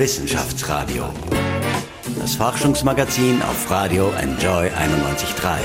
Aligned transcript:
Wissenschaftsradio. 0.00 1.04
Das 2.18 2.34
Forschungsmagazin 2.36 3.42
auf 3.42 3.70
Radio 3.70 4.10
Enjoy 4.18 4.68
91.3. 4.68 5.58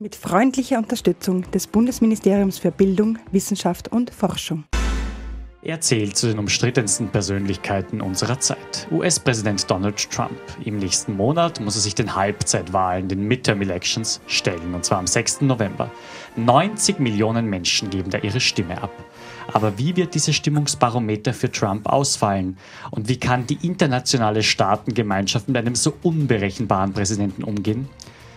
Mit 0.00 0.16
freundlicher 0.16 0.78
Unterstützung 0.78 1.48
des 1.52 1.68
Bundesministeriums 1.68 2.58
für 2.58 2.72
Bildung, 2.72 3.20
Wissenschaft 3.30 3.92
und 3.92 4.10
Forschung. 4.10 4.64
Er 5.62 5.80
zählt 5.80 6.16
zu 6.16 6.26
den 6.26 6.40
umstrittensten 6.40 7.10
Persönlichkeiten 7.10 8.00
unserer 8.00 8.40
Zeit. 8.40 8.88
US-Präsident 8.90 9.70
Donald 9.70 10.10
Trump. 10.10 10.40
Im 10.64 10.78
nächsten 10.78 11.16
Monat 11.16 11.60
muss 11.60 11.76
er 11.76 11.82
sich 11.82 11.94
den 11.94 12.16
Halbzeitwahlen, 12.16 13.06
den 13.06 13.22
Midterm 13.22 13.62
Elections, 13.62 14.20
stellen, 14.26 14.74
und 14.74 14.84
zwar 14.84 14.98
am 14.98 15.06
6. 15.06 15.42
November. 15.42 15.92
90 16.34 16.98
Millionen 16.98 17.46
Menschen 17.46 17.88
geben 17.88 18.10
da 18.10 18.18
ihre 18.18 18.40
Stimme 18.40 18.82
ab. 18.82 18.90
Aber 19.52 19.78
wie 19.78 19.96
wird 19.96 20.14
dieses 20.14 20.36
Stimmungsbarometer 20.36 21.34
für 21.34 21.50
Trump 21.50 21.88
ausfallen? 21.88 22.56
Und 22.90 23.08
wie 23.08 23.18
kann 23.18 23.46
die 23.46 23.58
internationale 23.66 24.42
Staatengemeinschaft 24.42 25.48
mit 25.48 25.56
einem 25.56 25.74
so 25.74 25.94
unberechenbaren 26.02 26.92
Präsidenten 26.92 27.42
umgehen? 27.42 27.88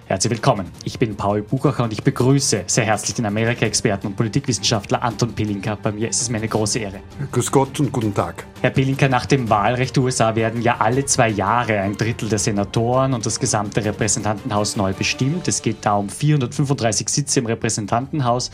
Herzlich 0.05 0.31
willkommen. 0.31 0.69
Ich 0.83 0.99
bin 0.99 1.15
Paul 1.15 1.41
Buchacher 1.41 1.85
und 1.85 1.93
ich 1.93 2.03
begrüße 2.03 2.65
sehr 2.67 2.83
herzlich 2.83 3.15
den 3.15 3.25
Amerika-Experten 3.25 4.07
und 4.07 4.17
Politikwissenschaftler 4.17 5.01
Anton 5.01 5.33
Pilinka. 5.33 5.75
Bei 5.81 5.93
mir 5.93 6.09
ist 6.09 6.21
es 6.21 6.29
mir 6.29 6.37
eine 6.37 6.49
große 6.49 6.79
Ehre. 6.79 6.99
Grüß 7.31 7.49
Gott 7.49 7.79
und 7.79 7.91
guten 7.93 8.13
Tag. 8.13 8.45
Herr 8.61 8.71
Pilinka, 8.71 9.07
nach 9.07 9.25
dem 9.25 9.49
Wahlrecht 9.49 9.95
der 9.95 10.03
USA 10.03 10.35
werden 10.35 10.61
ja 10.61 10.75
alle 10.79 11.05
zwei 11.05 11.29
Jahre 11.29 11.79
ein 11.79 11.95
Drittel 11.95 12.27
der 12.27 12.39
Senatoren 12.39 13.13
und 13.13 13.25
das 13.25 13.39
gesamte 13.39 13.85
Repräsentantenhaus 13.85 14.75
neu 14.75 14.91
bestimmt. 14.93 15.47
Es 15.47 15.61
geht 15.61 15.77
da 15.85 15.95
um 15.95 16.09
435 16.09 17.07
Sitze 17.07 17.39
im 17.39 17.45
Repräsentantenhaus. 17.45 18.51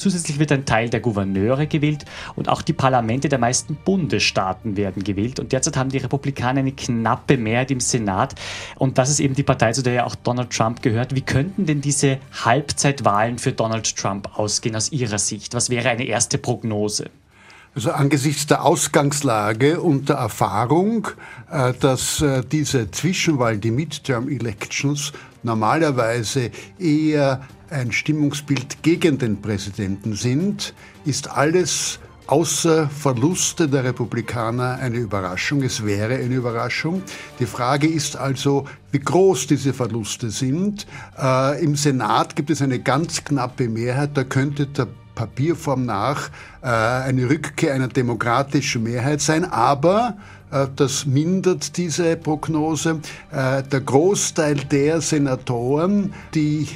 Zusätzlich 0.00 0.38
wird 0.38 0.50
ein 0.50 0.64
Teil 0.64 0.88
der 0.88 1.00
Gouverneure 1.00 1.66
gewählt 1.66 2.06
und 2.34 2.48
auch 2.48 2.62
die 2.62 2.72
Parlamente 2.72 3.28
der 3.28 3.38
meisten 3.38 3.76
Bundesstaaten 3.76 4.78
werden 4.78 5.04
gewählt. 5.04 5.38
Und 5.38 5.52
derzeit 5.52 5.76
haben 5.76 5.90
die 5.90 5.98
Republikaner 5.98 6.60
eine 6.60 6.72
knappe 6.72 7.36
Mehrheit 7.36 7.70
im 7.70 7.80
Senat. 7.80 8.34
Und 8.76 8.96
das 8.96 9.10
ist 9.10 9.20
eben 9.20 9.34
die 9.34 9.42
Partei, 9.42 9.72
zu 9.72 9.82
der 9.82 9.92
ja 9.92 10.06
auch 10.06 10.14
Donald 10.14 10.48
Trump 10.48 10.80
gehört. 10.80 11.14
Wie 11.14 11.20
könnten 11.20 11.66
denn 11.66 11.82
diese 11.82 12.16
Halbzeitwahlen 12.32 13.36
für 13.36 13.52
Donald 13.52 13.94
Trump 13.94 14.38
ausgehen 14.38 14.74
aus 14.74 14.90
Ihrer 14.90 15.18
Sicht? 15.18 15.52
Was 15.52 15.68
wäre 15.68 15.90
eine 15.90 16.04
erste 16.04 16.38
Prognose? 16.38 17.10
Also 17.74 17.92
angesichts 17.92 18.46
der 18.46 18.64
Ausgangslage 18.64 19.82
und 19.82 20.08
der 20.08 20.16
Erfahrung, 20.16 21.08
äh, 21.50 21.74
dass 21.78 22.22
äh, 22.22 22.42
diese 22.50 22.90
Zwischenwahlen, 22.90 23.60
die 23.60 23.70
Midterm 23.70 24.30
Elections, 24.30 25.12
normalerweise 25.42 26.50
eher 26.78 27.42
ein 27.70 27.92
Stimmungsbild 27.92 28.82
gegen 28.82 29.18
den 29.18 29.40
Präsidenten 29.40 30.14
sind, 30.14 30.74
ist 31.04 31.30
alles 31.30 32.00
außer 32.26 32.88
Verluste 32.88 33.68
der 33.68 33.82
Republikaner 33.84 34.78
eine 34.80 34.98
Überraschung. 34.98 35.62
Es 35.62 35.84
wäre 35.84 36.14
eine 36.14 36.34
Überraschung. 36.36 37.02
Die 37.40 37.46
Frage 37.46 37.88
ist 37.88 38.16
also, 38.16 38.66
wie 38.92 39.00
groß 39.00 39.48
diese 39.48 39.72
Verluste 39.72 40.30
sind. 40.30 40.86
Äh, 41.20 41.62
Im 41.64 41.74
Senat 41.74 42.36
gibt 42.36 42.50
es 42.50 42.62
eine 42.62 42.78
ganz 42.78 43.24
knappe 43.24 43.68
Mehrheit. 43.68 44.10
Da 44.14 44.22
könnte 44.22 44.66
der 44.66 44.86
Papierform 45.16 45.84
nach 45.86 46.30
äh, 46.62 46.66
eine 46.68 47.28
Rückkehr 47.28 47.74
einer 47.74 47.88
demokratischen 47.88 48.84
Mehrheit 48.84 49.20
sein. 49.20 49.44
Aber 49.44 50.16
äh, 50.52 50.68
das 50.76 51.06
mindert 51.06 51.76
diese 51.76 52.16
Prognose. 52.16 53.00
Äh, 53.32 53.64
der 53.64 53.80
Großteil 53.80 54.54
der 54.54 55.00
Senatoren, 55.00 56.14
die 56.32 56.68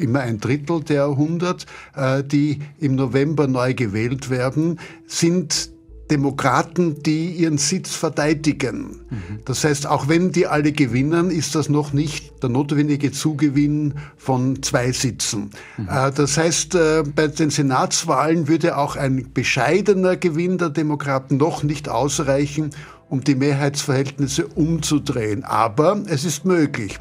immer 0.00 0.20
ein 0.20 0.40
Drittel 0.40 0.82
der 0.82 1.04
100, 1.06 1.66
äh, 1.94 2.24
die 2.24 2.60
im 2.78 2.94
November 2.94 3.46
neu 3.46 3.74
gewählt 3.74 4.30
werden, 4.30 4.80
sind 5.06 5.70
Demokraten, 6.10 7.02
die 7.04 7.30
ihren 7.30 7.56
Sitz 7.56 7.94
verteidigen. 7.94 9.00
Mhm. 9.08 9.38
Das 9.44 9.62
heißt, 9.62 9.86
auch 9.86 10.08
wenn 10.08 10.32
die 10.32 10.46
alle 10.46 10.72
gewinnen, 10.72 11.30
ist 11.30 11.54
das 11.54 11.68
noch 11.68 11.92
nicht 11.92 12.42
der 12.42 12.50
notwendige 12.50 13.12
Zugewinn 13.12 13.94
von 14.16 14.60
zwei 14.62 14.90
Sitzen. 14.90 15.50
Mhm. 15.78 15.88
Äh, 15.88 16.10
das 16.10 16.36
heißt, 16.36 16.74
äh, 16.74 17.04
bei 17.14 17.28
den 17.28 17.50
Senatswahlen 17.50 18.48
würde 18.48 18.76
auch 18.76 18.96
ein 18.96 19.30
bescheidener 19.32 20.16
Gewinn 20.16 20.58
der 20.58 20.70
Demokraten 20.70 21.36
noch 21.36 21.62
nicht 21.62 21.88
ausreichen, 21.88 22.70
um 23.10 23.22
die 23.22 23.34
Mehrheitsverhältnisse 23.34 24.46
umzudrehen. 24.46 25.44
Aber 25.44 26.00
es 26.06 26.24
ist 26.24 26.44
möglich. 26.44 26.98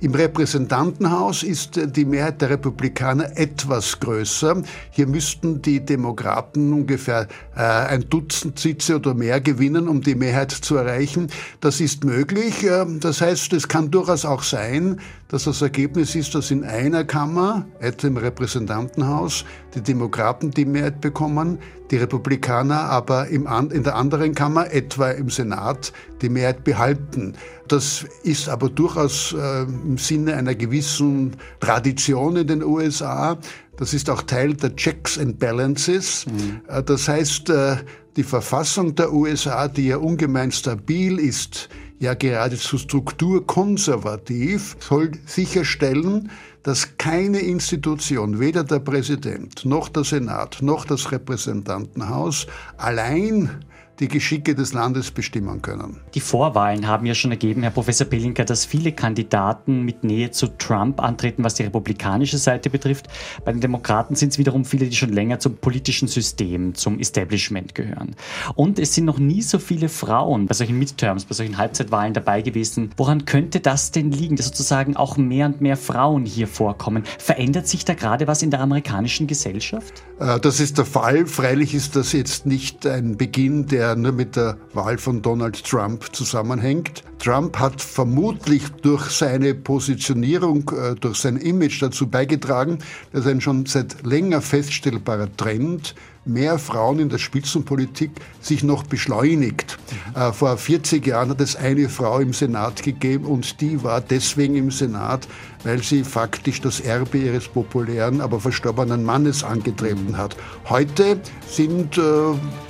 Im 0.00 0.16
Repräsentantenhaus 0.16 1.44
ist 1.44 1.80
die 1.96 2.04
Mehrheit 2.04 2.42
der 2.42 2.50
Republikaner 2.50 3.38
etwas 3.38 4.00
größer. 4.00 4.60
Hier 4.90 5.06
müssten 5.06 5.62
die 5.62 5.78
Demokraten 5.78 6.72
ungefähr 6.72 7.28
äh, 7.54 7.60
ein 7.60 8.08
Dutzend 8.10 8.58
Sitze 8.58 8.96
oder 8.96 9.14
mehr 9.14 9.40
gewinnen, 9.40 9.86
um 9.86 10.00
die 10.00 10.16
Mehrheit 10.16 10.50
zu 10.50 10.74
erreichen. 10.74 11.28
Das 11.60 11.80
ist 11.80 12.02
möglich. 12.02 12.64
Äh, 12.64 12.84
das 12.98 13.20
heißt, 13.20 13.52
es 13.52 13.68
kann 13.68 13.92
durchaus 13.92 14.24
auch 14.24 14.42
sein, 14.42 15.00
dass 15.28 15.44
das 15.44 15.62
Ergebnis 15.62 16.16
ist, 16.16 16.34
dass 16.34 16.50
in 16.50 16.64
einer 16.64 17.04
Kammer, 17.04 17.64
etwa 17.78 18.08
im 18.08 18.16
Repräsentantenhaus, 18.16 19.44
die 19.76 19.82
Demokraten 19.82 20.50
die 20.50 20.64
Mehrheit 20.64 21.00
bekommen, 21.00 21.58
die 21.92 21.98
Republikaner 21.98 22.80
aber 22.80 23.28
im, 23.28 23.46
in 23.70 23.84
der 23.84 23.96
anderen 23.96 24.34
Kammer, 24.34 24.72
etwa 24.72 25.10
im 25.10 25.28
Senat, 25.28 25.92
die 26.22 26.30
Mehrheit 26.30 26.64
behalten. 26.64 27.34
Das 27.68 28.06
ist 28.22 28.48
aber 28.48 28.70
durchaus 28.70 29.34
äh, 29.38 29.62
im 29.62 29.98
Sinne 29.98 30.34
einer 30.34 30.54
gewissen 30.54 31.36
Tradition 31.60 32.36
in 32.36 32.46
den 32.46 32.64
USA. 32.64 33.38
Das 33.76 33.92
ist 33.92 34.08
auch 34.08 34.22
Teil 34.22 34.54
der 34.54 34.74
Checks 34.74 35.18
and 35.18 35.38
Balances. 35.38 36.24
Mhm. 36.26 36.62
Äh, 36.66 36.82
das 36.82 37.08
heißt, 37.08 37.50
äh, 37.50 37.76
die 38.16 38.22
Verfassung 38.22 38.94
der 38.94 39.12
USA, 39.12 39.68
die 39.68 39.88
ja 39.88 39.98
ungemein 39.98 40.50
stabil 40.50 41.18
ist, 41.18 41.68
ja 41.98 42.14
geradezu 42.14 42.78
strukturkonservativ, 42.78 44.76
soll 44.80 45.12
sicherstellen, 45.26 46.30
dass 46.62 46.96
keine 46.96 47.40
Institution, 47.40 48.38
weder 48.38 48.64
der 48.64 48.78
Präsident 48.78 49.64
noch 49.64 49.88
der 49.88 50.04
Senat 50.04 50.58
noch 50.62 50.84
das 50.84 51.10
Repräsentantenhaus 51.10 52.46
allein 52.76 53.64
die 54.02 54.08
Geschicke 54.08 54.56
des 54.56 54.72
Landes 54.72 55.12
bestimmen 55.12 55.62
können. 55.62 56.00
Die 56.14 56.20
Vorwahlen 56.20 56.88
haben 56.88 57.06
ja 57.06 57.14
schon 57.14 57.30
ergeben, 57.30 57.62
Herr 57.62 57.70
Professor 57.70 58.04
Pelinka, 58.04 58.42
dass 58.42 58.64
viele 58.64 58.90
Kandidaten 58.90 59.82
mit 59.82 60.02
Nähe 60.02 60.32
zu 60.32 60.48
Trump 60.48 61.00
antreten, 61.00 61.44
was 61.44 61.54
die 61.54 61.62
republikanische 61.62 62.36
Seite 62.36 62.68
betrifft. 62.68 63.06
Bei 63.44 63.52
den 63.52 63.60
Demokraten 63.60 64.16
sind 64.16 64.32
es 64.32 64.38
wiederum 64.38 64.64
viele, 64.64 64.86
die 64.86 64.96
schon 64.96 65.12
länger 65.12 65.38
zum 65.38 65.56
politischen 65.56 66.08
System, 66.08 66.74
zum 66.74 66.98
Establishment 66.98 67.76
gehören. 67.76 68.16
Und 68.56 68.80
es 68.80 68.92
sind 68.92 69.04
noch 69.04 69.18
nie 69.18 69.40
so 69.40 69.60
viele 69.60 69.88
Frauen 69.88 70.46
bei 70.46 70.54
solchen 70.54 70.80
Midterms, 70.80 71.24
bei 71.24 71.34
solchen 71.36 71.56
Halbzeitwahlen 71.56 72.12
dabei 72.12 72.42
gewesen. 72.42 72.90
Woran 72.96 73.24
könnte 73.24 73.60
das 73.60 73.92
denn 73.92 74.10
liegen, 74.10 74.34
dass 74.34 74.46
sozusagen 74.46 74.96
auch 74.96 75.16
mehr 75.16 75.46
und 75.46 75.60
mehr 75.60 75.76
Frauen 75.76 76.26
hier 76.26 76.48
vorkommen? 76.48 77.04
Verändert 77.18 77.68
sich 77.68 77.84
da 77.84 77.94
gerade 77.94 78.26
was 78.26 78.42
in 78.42 78.50
der 78.50 78.60
amerikanischen 78.60 79.28
Gesellschaft? 79.28 80.02
Äh, 80.18 80.40
das 80.40 80.58
ist 80.58 80.78
der 80.78 80.86
Fall. 80.86 81.26
Freilich 81.26 81.72
ist 81.72 81.94
das 81.94 82.12
jetzt 82.12 82.46
nicht 82.46 82.84
ein 82.84 83.16
Beginn 83.16 83.66
der 83.66 83.91
nur 83.96 84.12
mit 84.12 84.36
der 84.36 84.56
Wahl 84.74 84.98
von 84.98 85.22
Donald 85.22 85.64
Trump 85.64 86.14
zusammenhängt. 86.14 87.02
Trump 87.18 87.58
hat 87.58 87.80
vermutlich 87.80 88.68
durch 88.82 89.10
seine 89.10 89.54
Positionierung, 89.54 90.70
äh, 90.70 90.94
durch 90.94 91.18
sein 91.18 91.36
Image 91.36 91.82
dazu 91.82 92.08
beigetragen, 92.08 92.78
dass 93.12 93.26
ein 93.26 93.40
schon 93.40 93.66
seit 93.66 94.04
länger 94.04 94.40
feststellbarer 94.40 95.28
Trend 95.36 95.94
mehr 96.24 96.58
Frauen 96.58 96.98
in 96.98 97.08
der 97.08 97.18
Spitzenpolitik 97.18 98.10
sich 98.40 98.62
noch 98.62 98.84
beschleunigt. 98.84 99.78
Mhm. 100.14 100.32
vor 100.32 100.56
40 100.56 101.06
Jahren 101.06 101.30
hat 101.30 101.40
es 101.40 101.56
eine 101.56 101.88
Frau 101.88 102.18
im 102.18 102.32
Senat 102.32 102.82
gegeben 102.82 103.24
und 103.24 103.60
die 103.60 103.82
war 103.82 104.00
deswegen 104.00 104.54
im 104.54 104.70
Senat, 104.70 105.26
weil 105.64 105.82
sie 105.82 106.04
faktisch 106.04 106.60
das 106.60 106.80
Erbe 106.80 107.18
ihres 107.18 107.48
populären, 107.48 108.20
aber 108.20 108.40
verstorbenen 108.40 109.04
Mannes 109.04 109.42
angetreten 109.42 110.16
hat. 110.16 110.36
Heute 110.68 111.20
sind 111.48 111.98
äh, 111.98 112.02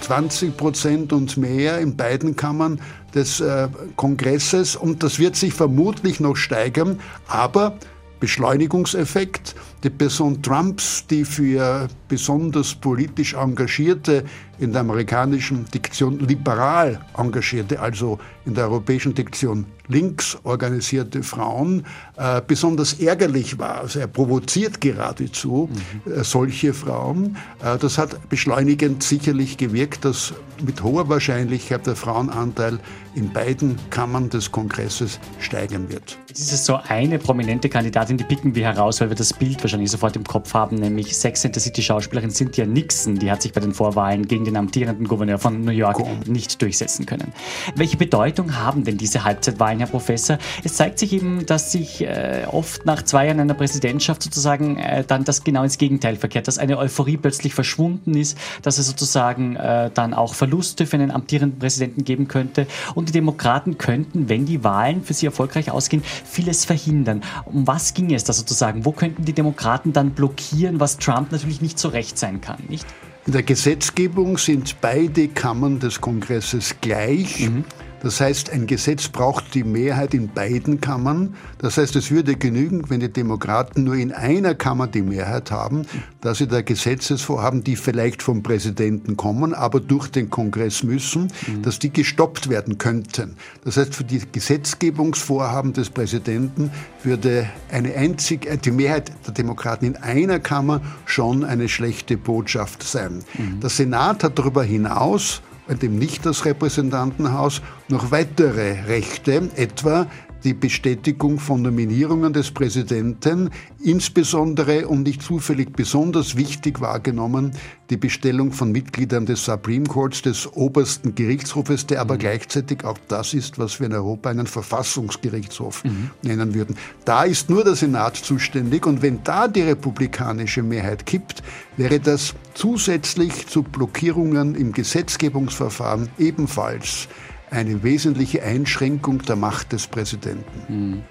20 0.01 0.57
Prozent 0.57 1.13
und 1.13 1.37
mehr 1.37 1.79
in 1.79 1.97
beiden 1.97 2.37
Kammern 2.37 2.81
des 3.15 3.41
äh, 3.41 3.69
Kongresses 3.97 4.77
und 4.77 5.03
das 5.03 5.19
wird 5.19 5.37
sich 5.37 5.53
vermutlich 5.53 6.21
noch 6.21 6.37
steigern, 6.37 7.01
aber 7.29 7.79
Beschleunigungseffekt. 8.21 9.55
Die 9.83 9.91
Person 9.91 10.41
Trumps, 10.43 11.05
die 11.09 11.25
für 11.25 11.89
besonders 12.09 12.75
politisch 12.75 13.35
engagierte, 13.35 14.25
in 14.59 14.71
der 14.71 14.83
amerikanischen 14.83 15.65
Diktion 15.75 16.21
liberal 16.21 17.01
engagierte, 17.17 17.81
also 17.81 18.19
in 18.47 18.55
der 18.55 18.65
europäischen 18.65 19.13
Diktion 19.13 19.67
links 19.89 20.39
organisierte 20.45 21.23
Frauen, 21.23 21.85
äh, 22.17 22.41
besonders 22.47 22.95
ärgerlich 22.95 23.59
war. 23.59 23.81
Also 23.81 23.99
er 23.99 24.07
provoziert 24.07 24.81
geradezu 24.81 25.69
mhm. 26.07 26.13
äh, 26.13 26.23
solche 26.23 26.75
Frauen. 26.75 27.37
Äh, 27.63 27.77
das 27.79 27.99
hat 27.99 28.29
beschleunigend 28.29 29.03
sicherlich 29.03 29.57
gewirkt, 29.57 30.05
dass 30.05 30.33
mit 30.65 30.83
hoher 30.83 31.09
Wahrscheinlichkeit 31.09 31.87
der 31.87 31.97
Frauenanteil 31.97 32.79
in 33.15 33.33
beiden 33.33 33.79
Kammern 33.91 34.31
des 34.31 34.53
Kongresses 34.53 35.19
steigen 35.41 35.91
wird. 35.91 36.19
Jetzt 36.29 36.41
ist 36.41 36.53
es 36.53 36.65
so 36.65 36.79
eine 36.89 37.19
prominente 37.19 37.69
Kandidatin, 37.69 38.17
die 38.17 38.25
picken 38.25 38.55
wir 38.55 38.65
heraus, 38.65 39.01
weil 39.01 39.09
wir 39.11 39.17
das 39.17 39.33
Bild 39.33 39.63
wahrscheinlich 39.63 39.72
sofort 39.87 40.17
im 40.17 40.25
Kopf 40.25 40.55
haben, 40.55 40.77
nämlich 40.77 41.17
Sex 41.17 41.45
and 41.45 41.55
the 41.55 41.61
City 41.61 41.83
Schauspielerin 41.83 42.31
Cynthia 42.31 42.67
Nixon, 42.67 43.19
die 43.19 43.31
hat 43.31 43.43
sich 43.43 43.53
bei 43.53 43.61
den 43.61 43.73
Vorwahlen 43.73 44.27
gegen 44.27 44.45
den 44.45 44.57
amtierenden 44.57 45.07
Gouverneur 45.09 45.39
von 45.39 45.63
New 45.63 45.73
York 45.73 46.03
nicht 46.27 46.61
durchsetzen 46.61 47.07
können. 47.07 47.33
Welche 47.75 47.97
Bedeutung 47.97 48.57
haben 48.57 48.85
denn 48.85 48.99
diese 48.99 49.25
Halbzeitwahlen, 49.25 49.79
Herr 49.79 49.89
Professor? 49.89 50.39
Es 50.65 50.75
zeigt 50.75 50.99
sich 50.99 51.13
eben, 51.13 51.47
dass 51.47 51.73
sich 51.73 52.03
äh, 52.03 52.47
oft 52.51 52.85
nach 52.87 53.03
zwei 53.03 53.27
Jahren 53.27 53.41
einer 53.41 53.55
Präsidentschaft 53.55 54.23
sozusagen 54.23 54.79
äh, 54.79 55.05
dann 55.07 55.25
das 55.25 55.45
genau 55.45 55.63
ins 55.63 55.79
Gegenteil 55.79 56.17
verkehrt, 56.17 56.49
dass 56.49 56.59
eine 56.59 56.79
Euphorie 56.79 57.17
plötzlich 57.17 57.55
verschwunden 57.55 58.15
ist, 58.15 58.37
dass 58.63 58.79
es 58.79 58.87
sozusagen 58.87 59.57
äh, 59.57 59.91
dann 59.93 60.15
auch 60.15 60.35
Verluste 60.35 60.87
für 60.87 60.97
einen 60.97 61.11
amtierenden 61.11 61.59
Präsidenten 61.59 62.05
geben 62.05 62.29
könnte 62.29 62.67
und 62.95 63.09
die 63.09 63.13
Demokraten 63.13 63.79
könnten, 63.79 64.29
wenn 64.29 64.47
die 64.47 64.65
Wahlen 64.65 65.03
für 65.03 65.15
sie 65.15 65.27
erfolgreich 65.27 65.71
ausgehen, 65.71 66.03
vieles 66.25 66.65
verhindern. 66.65 67.23
Um 67.45 67.67
was 67.67 67.95
ging 67.95 68.13
es 68.13 68.25
da 68.25 68.33
sozusagen? 68.33 68.85
Wo 68.85 68.93
könnten 68.93 69.25
die 69.25 69.33
Demokraten 69.33 69.62
dann 69.93 70.11
blockieren, 70.11 70.81
was 70.81 70.99
Trump 70.99 71.33
natürlich 71.33 71.61
nicht 71.61 71.79
so 71.79 71.89
recht 71.89 72.19
sein 72.19 72.41
kann, 72.41 72.59
nicht? 72.69 72.87
In 73.27 73.33
der 73.33 73.43
Gesetzgebung 73.43 74.37
sind 74.37 74.81
beide 74.81 75.29
Kammern 75.29 75.79
des 75.79 76.01
Kongresses 76.01 76.75
gleich. 76.81 77.49
Mhm. 77.49 77.65
Das 78.03 78.21
heißt, 78.21 78.51
ein 78.51 78.67
Gesetz 78.67 79.07
braucht 79.07 79.55
die 79.55 79.63
Mehrheit 79.63 80.13
in 80.13 80.29
beiden 80.29 80.81
Kammern. 80.81 81.37
Das 81.59 81.79
heißt, 81.79 81.95
es 81.95 82.11
würde 82.11 82.35
genügen, 82.35 82.91
wenn 82.91 82.99
die 82.99 83.13
Demokraten 83.13 83.85
nur 83.85 83.95
in 83.95 84.11
einer 84.11 84.57
Kammer 84.57 84.89
die 84.89 85.03
Mehrheit 85.03 85.53
haben, 85.53 85.87
dass 86.21 86.39
sie 86.39 86.49
da 86.49 86.63
Gesetzesvorhaben, 86.63 87.63
die 87.63 87.77
vielleicht 87.77 88.23
vom 88.23 88.43
Präsidenten 88.43 89.17
kommen, 89.17 89.55
aber 89.55 89.79
durch 89.79 90.09
den 90.09 90.31
Kongress 90.31 90.83
müssen, 90.83 91.29
mhm. 91.47 91.63
dass 91.63 91.79
die 91.79 91.93
gestoppt 91.93 92.49
werden 92.49 92.77
könnten. 92.77 93.37
Das 93.65 93.77
heißt, 93.77 93.95
für 93.95 94.05
die 94.05 94.21
Gesetzgebungsvorhaben 94.33 95.73
des 95.73 95.91
Präsidenten 95.91 96.73
würde 97.05 97.49
eine 97.71 97.95
einzig, 97.95 98.47
äh, 98.47 98.57
die 98.57 98.73
Mehrheit 98.73 99.13
der 99.27 99.35
Demokraten 99.35 99.85
in 99.85 99.97
einer 99.97 100.41
Kammer 100.41 100.81
schon 101.07 101.45
eine 101.45 101.69
schlechte 101.69 102.17
Botschaft 102.17 102.83
sein. 102.83 103.23
Mhm. 103.39 103.61
Der 103.61 103.71
Senat 103.71 104.25
hat 104.25 104.41
darüber 104.41 104.65
hinaus 104.65 105.41
dem 105.69 105.99
nicht 105.99 106.27
das 106.27 106.45
Repräsentantenhaus 106.45 107.63
noch 107.89 108.11
weitere 108.11 108.81
Rechte, 108.83 109.51
etwa 109.57 110.07
die 110.45 110.55
Bestätigung 110.55 111.39
von 111.39 111.63
Nominierungen 111.63 112.33
des 112.33 112.51
Präsidenten, 112.51 113.51
insbesondere 113.83 114.89
und 114.89 115.03
nicht 115.03 115.23
zufällig 115.23 115.73
besonders 115.73 116.37
wichtig 116.37 116.81
wahrgenommen, 116.81 117.53
die 117.91 117.97
Bestellung 117.97 118.53
von 118.53 118.73
Mitgliedern 118.73 119.27
des 119.27 119.45
Supreme 119.45 119.85
Courts, 119.85 120.23
des 120.23 120.51
obersten 120.55 121.15
Gerichtshofes, 121.15 121.87
der 121.87 122.01
aber 122.01 122.15
mhm. 122.15 122.19
gleichzeitig 122.21 122.85
auch 122.85 122.99
das 123.09 123.35
ist, 123.35 123.59
was 123.59 123.81
wir 123.81 123.87
in 123.87 123.93
Europa 123.93 124.31
einen 124.31 124.47
Verfassungsgerichtshof 124.47 125.85
mhm. 125.85 126.11
nennen 126.23 126.55
würden. 126.55 126.77
Da 127.05 127.25
ist 127.25 127.51
nur 127.51 127.65
der 127.65 127.75
Senat 127.75 128.17
zuständig 128.17 128.87
und 128.87 129.03
wenn 129.03 129.23
da 129.25 129.47
die 129.49 129.63
republikanische 129.63 130.63
Mehrheit 130.63 131.07
kippt, 131.07 131.43
wäre 131.77 132.01
das 132.01 132.35
zusätzlich 132.55 133.47
zu 133.47 133.63
Blockierungen 133.63 134.55
im 134.55 134.73
Gesetzgebungsverfahren 134.73 136.09
ebenfalls 136.19 137.09
eine 137.53 137.83
wesentliche 137.83 138.43
Einschränkung 138.43 139.21
der 139.23 139.37
Macht 139.37 139.73
des 139.73 139.87
Präsidenten. 139.87 141.03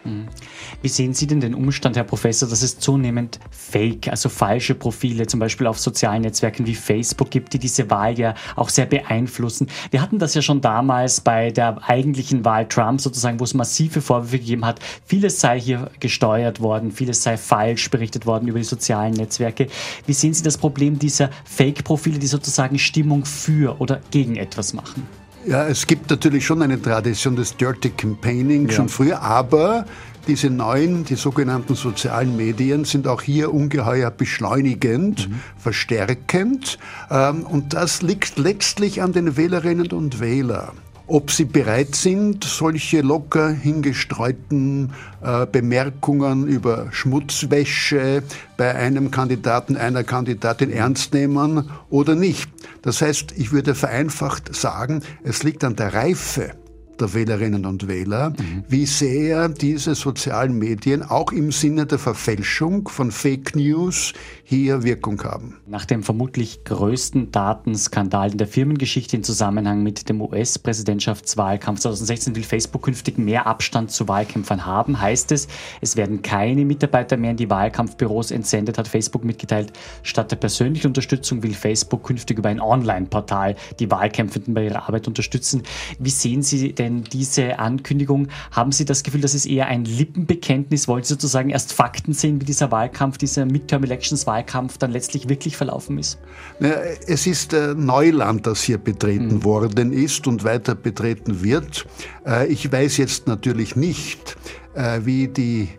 Wie 0.82 0.88
sehen 0.88 1.14
Sie 1.14 1.28
denn 1.28 1.40
den 1.40 1.54
Umstand, 1.54 1.96
Herr 1.96 2.04
Professor, 2.04 2.50
dass 2.50 2.64
es 2.64 2.80
zunehmend 2.80 3.40
Fake, 3.52 4.08
also 4.08 4.28
falsche 4.28 4.74
Profile, 4.74 5.28
zum 5.28 5.40
Beispiel 5.40 5.68
auf 5.68 5.80
sozialen 5.80 6.24
Netzwerken 6.24 6.66
wie 6.66 6.74
Facebook 6.74 7.30
gibt, 7.30 7.54
die 7.54 7.60
diese 7.60 7.90
Wahl 7.92 8.18
ja 8.18 8.34
auch 8.56 8.70
sehr 8.70 8.88
beeinflussen? 8.88 9.68
Wir 9.92 10.02
hatten 10.02 10.18
das 10.18 10.34
ja 10.34 10.42
schon 10.42 10.62
damals 10.62 11.22
bei 11.22 11.52
der 11.52 11.78
eigentlichen 11.88 12.44
Wahl 12.44 12.68
Trump 12.68 13.02
sozusagen, 13.02 13.40
wo 13.40 13.44
es 13.44 13.54
massive 13.54 14.02
Vorwürfe 14.02 14.40
gegeben 14.40 14.66
hat, 14.66 14.80
vieles 15.06 15.40
sei 15.40 15.60
hier 15.60 15.92
gesteuert 16.00 16.60
worden, 16.60 16.92
vieles 16.92 17.22
sei 17.22 17.38
falsch 17.38 17.92
berichtet 17.92 18.26
worden 18.26 18.48
über 18.48 18.58
die 18.58 18.66
sozialen 18.66 19.14
Netzwerke. 19.14 19.68
Wie 20.08 20.14
sehen 20.14 20.34
Sie 20.34 20.44
das 20.44 20.58
Problem 20.58 20.98
dieser 20.98 21.30
Fake-Profile, 21.46 22.18
die 22.18 22.28
sozusagen 22.28 22.80
Stimmung 22.80 23.26
für 23.26 23.80
oder 23.80 24.02
gegen 24.10 24.38
etwas 24.38 24.74
machen? 24.74 25.21
Ja, 25.46 25.68
es 25.68 25.88
gibt 25.88 26.10
natürlich 26.10 26.46
schon 26.46 26.62
eine 26.62 26.80
Tradition 26.82 27.36
des 27.36 27.58
Dirty 27.58 27.90
Campaigning 27.90 28.68
ja. 28.68 28.74
schon 28.74 28.90
früher, 28.90 29.22
aber 29.22 29.86
diese 30.28 30.52
neuen, 30.52 31.04
die 31.04 31.16
sogenannten 31.16 31.74
sozialen 31.74 32.38
Medien 32.38 32.86
sind 32.86 33.08
auch 33.08 33.24
hier 33.24 33.52
ungeheuer 33.52 34.12
beschleunigend, 34.12 35.30
mhm. 35.30 35.40
verstärkend. 35.58 36.78
Ähm, 37.10 37.44
und 37.44 37.74
das 37.74 38.04
liegt 38.04 38.38
letztlich 38.38 39.02
an 39.02 39.14
den 39.14 39.36
Wählerinnen 39.36 39.92
und 39.92 40.20
Wählern 40.20 40.78
ob 41.12 41.30
sie 41.30 41.46
bereit 41.46 41.94
sind, 41.96 42.46
solche 42.46 43.02
locker 43.02 43.50
hingestreuten 43.50 44.94
äh, 45.22 45.46
Bemerkungen 45.46 46.48
über 46.48 46.88
Schmutzwäsche 46.92 48.24
bei 48.56 48.74
einem 48.76 49.12
Kandidaten, 49.12 49.76
einer 49.76 50.06
Kandidatin 50.06 50.72
ernst 50.72 51.14
nehmen 51.14 51.70
oder 51.90 52.16
nicht. 52.16 52.50
Das 52.82 53.02
heißt, 53.02 53.34
ich 53.36 53.52
würde 53.52 53.76
vereinfacht 53.76 54.56
sagen, 54.56 55.04
es 55.24 55.44
liegt 55.44 55.66
an 55.66 55.76
der 55.76 55.94
Reife 55.94 56.54
der 57.02 57.14
Wählerinnen 57.14 57.66
und 57.66 57.88
Wähler, 57.88 58.30
mhm. 58.30 58.64
wie 58.68 58.86
sehr 58.86 59.50
diese 59.50 59.96
sozialen 59.96 60.58
Medien 60.58 61.04
auch 61.04 61.32
im 61.32 61.52
Sinne 61.52 61.86
der 61.86 62.00
Verfälschung 62.00 62.88
von 62.88 63.12
Fake 63.12 63.56
News 63.56 64.14
hier 64.44 64.84
Wirkung 64.84 65.22
haben. 65.24 65.58
Nach 65.66 65.86
dem 65.86 66.04
vermutlich 66.04 66.64
größten 66.64 67.32
Datenskandal 67.32 68.32
in 68.32 68.38
der 68.38 68.48
Firmengeschichte 68.48 69.18
im 69.18 69.24
Zusammenhang 69.24 69.82
mit 69.82 70.10
dem 70.10 70.22
US-Präsidentschaftswahlkampf 70.22 71.80
2016 71.80 72.36
will 72.36 72.44
Facebook 72.44 72.84
künftig 72.84 73.18
mehr 73.18 73.48
Abstand 73.48 73.92
zu 73.92 74.08
Wahlkämpfern 74.08 74.66
haben, 74.66 75.02
heißt 75.02 75.32
es, 75.32 75.48
es 75.82 75.96
werden 75.96 76.22
keine 76.22 76.66
Mitarbeiter 76.66 77.18
mehr 77.18 77.32
in 77.32 77.38
die 77.38 77.50
Wahlkampfbüros 77.50 78.32
entsendet, 78.32 78.78
hat 78.78 78.88
Facebook 78.88 79.24
mitgeteilt. 79.24 79.74
Statt 80.04 80.32
der 80.32 80.36
persönlichen 80.36 80.88
Unterstützung 80.88 81.42
will 81.42 81.54
Facebook 81.54 82.04
künftig 82.04 82.38
über 82.38 82.50
ein 82.50 82.60
Online-Portal 82.60 83.56
die 83.80 83.90
Wahlkämpfenden 83.90 84.54
bei 84.54 84.66
ihrer 84.66 84.88
Arbeit 84.88 85.08
unterstützen. 85.08 85.64
Wie 85.98 86.10
sehen 86.10 86.42
Sie 86.44 86.74
denn 86.74 86.91
diese 87.00 87.60
Ankündigung? 87.60 88.28
Haben 88.52 88.72
Sie 88.72 88.86
das 88.86 89.04
Gefühl, 89.04 89.22
dass 89.22 89.34
es 89.34 89.46
eher 89.46 89.68
ein 89.68 89.86
Lippenbekenntnis? 89.86 90.88
Wollen 90.88 91.04
Sie 91.04 91.14
sozusagen 91.14 91.50
erst 91.50 91.74
Fakten 91.74 92.14
sehen, 92.14 92.42
wie 92.42 92.46
dieser 92.46 92.72
Wahlkampf, 92.72 93.18
dieser 93.18 93.46
Midterm-Elections-Wahlkampf 93.46 94.42
Wahlkampf 94.42 94.78
dann 94.78 94.92
letztlich 94.92 95.30
wirklich 95.30 95.58
verlaufen 95.58 95.98
ist? 95.98 96.20
Es 96.60 97.28
ist 97.28 97.54
äh, 97.54 97.74
Neuland, 97.76 98.48
das 98.48 98.64
hier 98.64 98.78
betreten 98.78 99.36
mhm. 99.36 99.44
worden 99.44 99.92
ist 99.92 100.28
und 100.28 100.44
weiter 100.44 100.76
betreten 100.76 101.44
wird. 101.44 101.86
Äh, 102.26 102.48
ich 102.48 102.72
weiß 102.72 102.98
jetzt 102.98 103.28
natürlich 103.28 103.76
nicht, 103.76 104.38
äh, 104.74 105.02
wie 105.04 105.28
die 105.28 105.70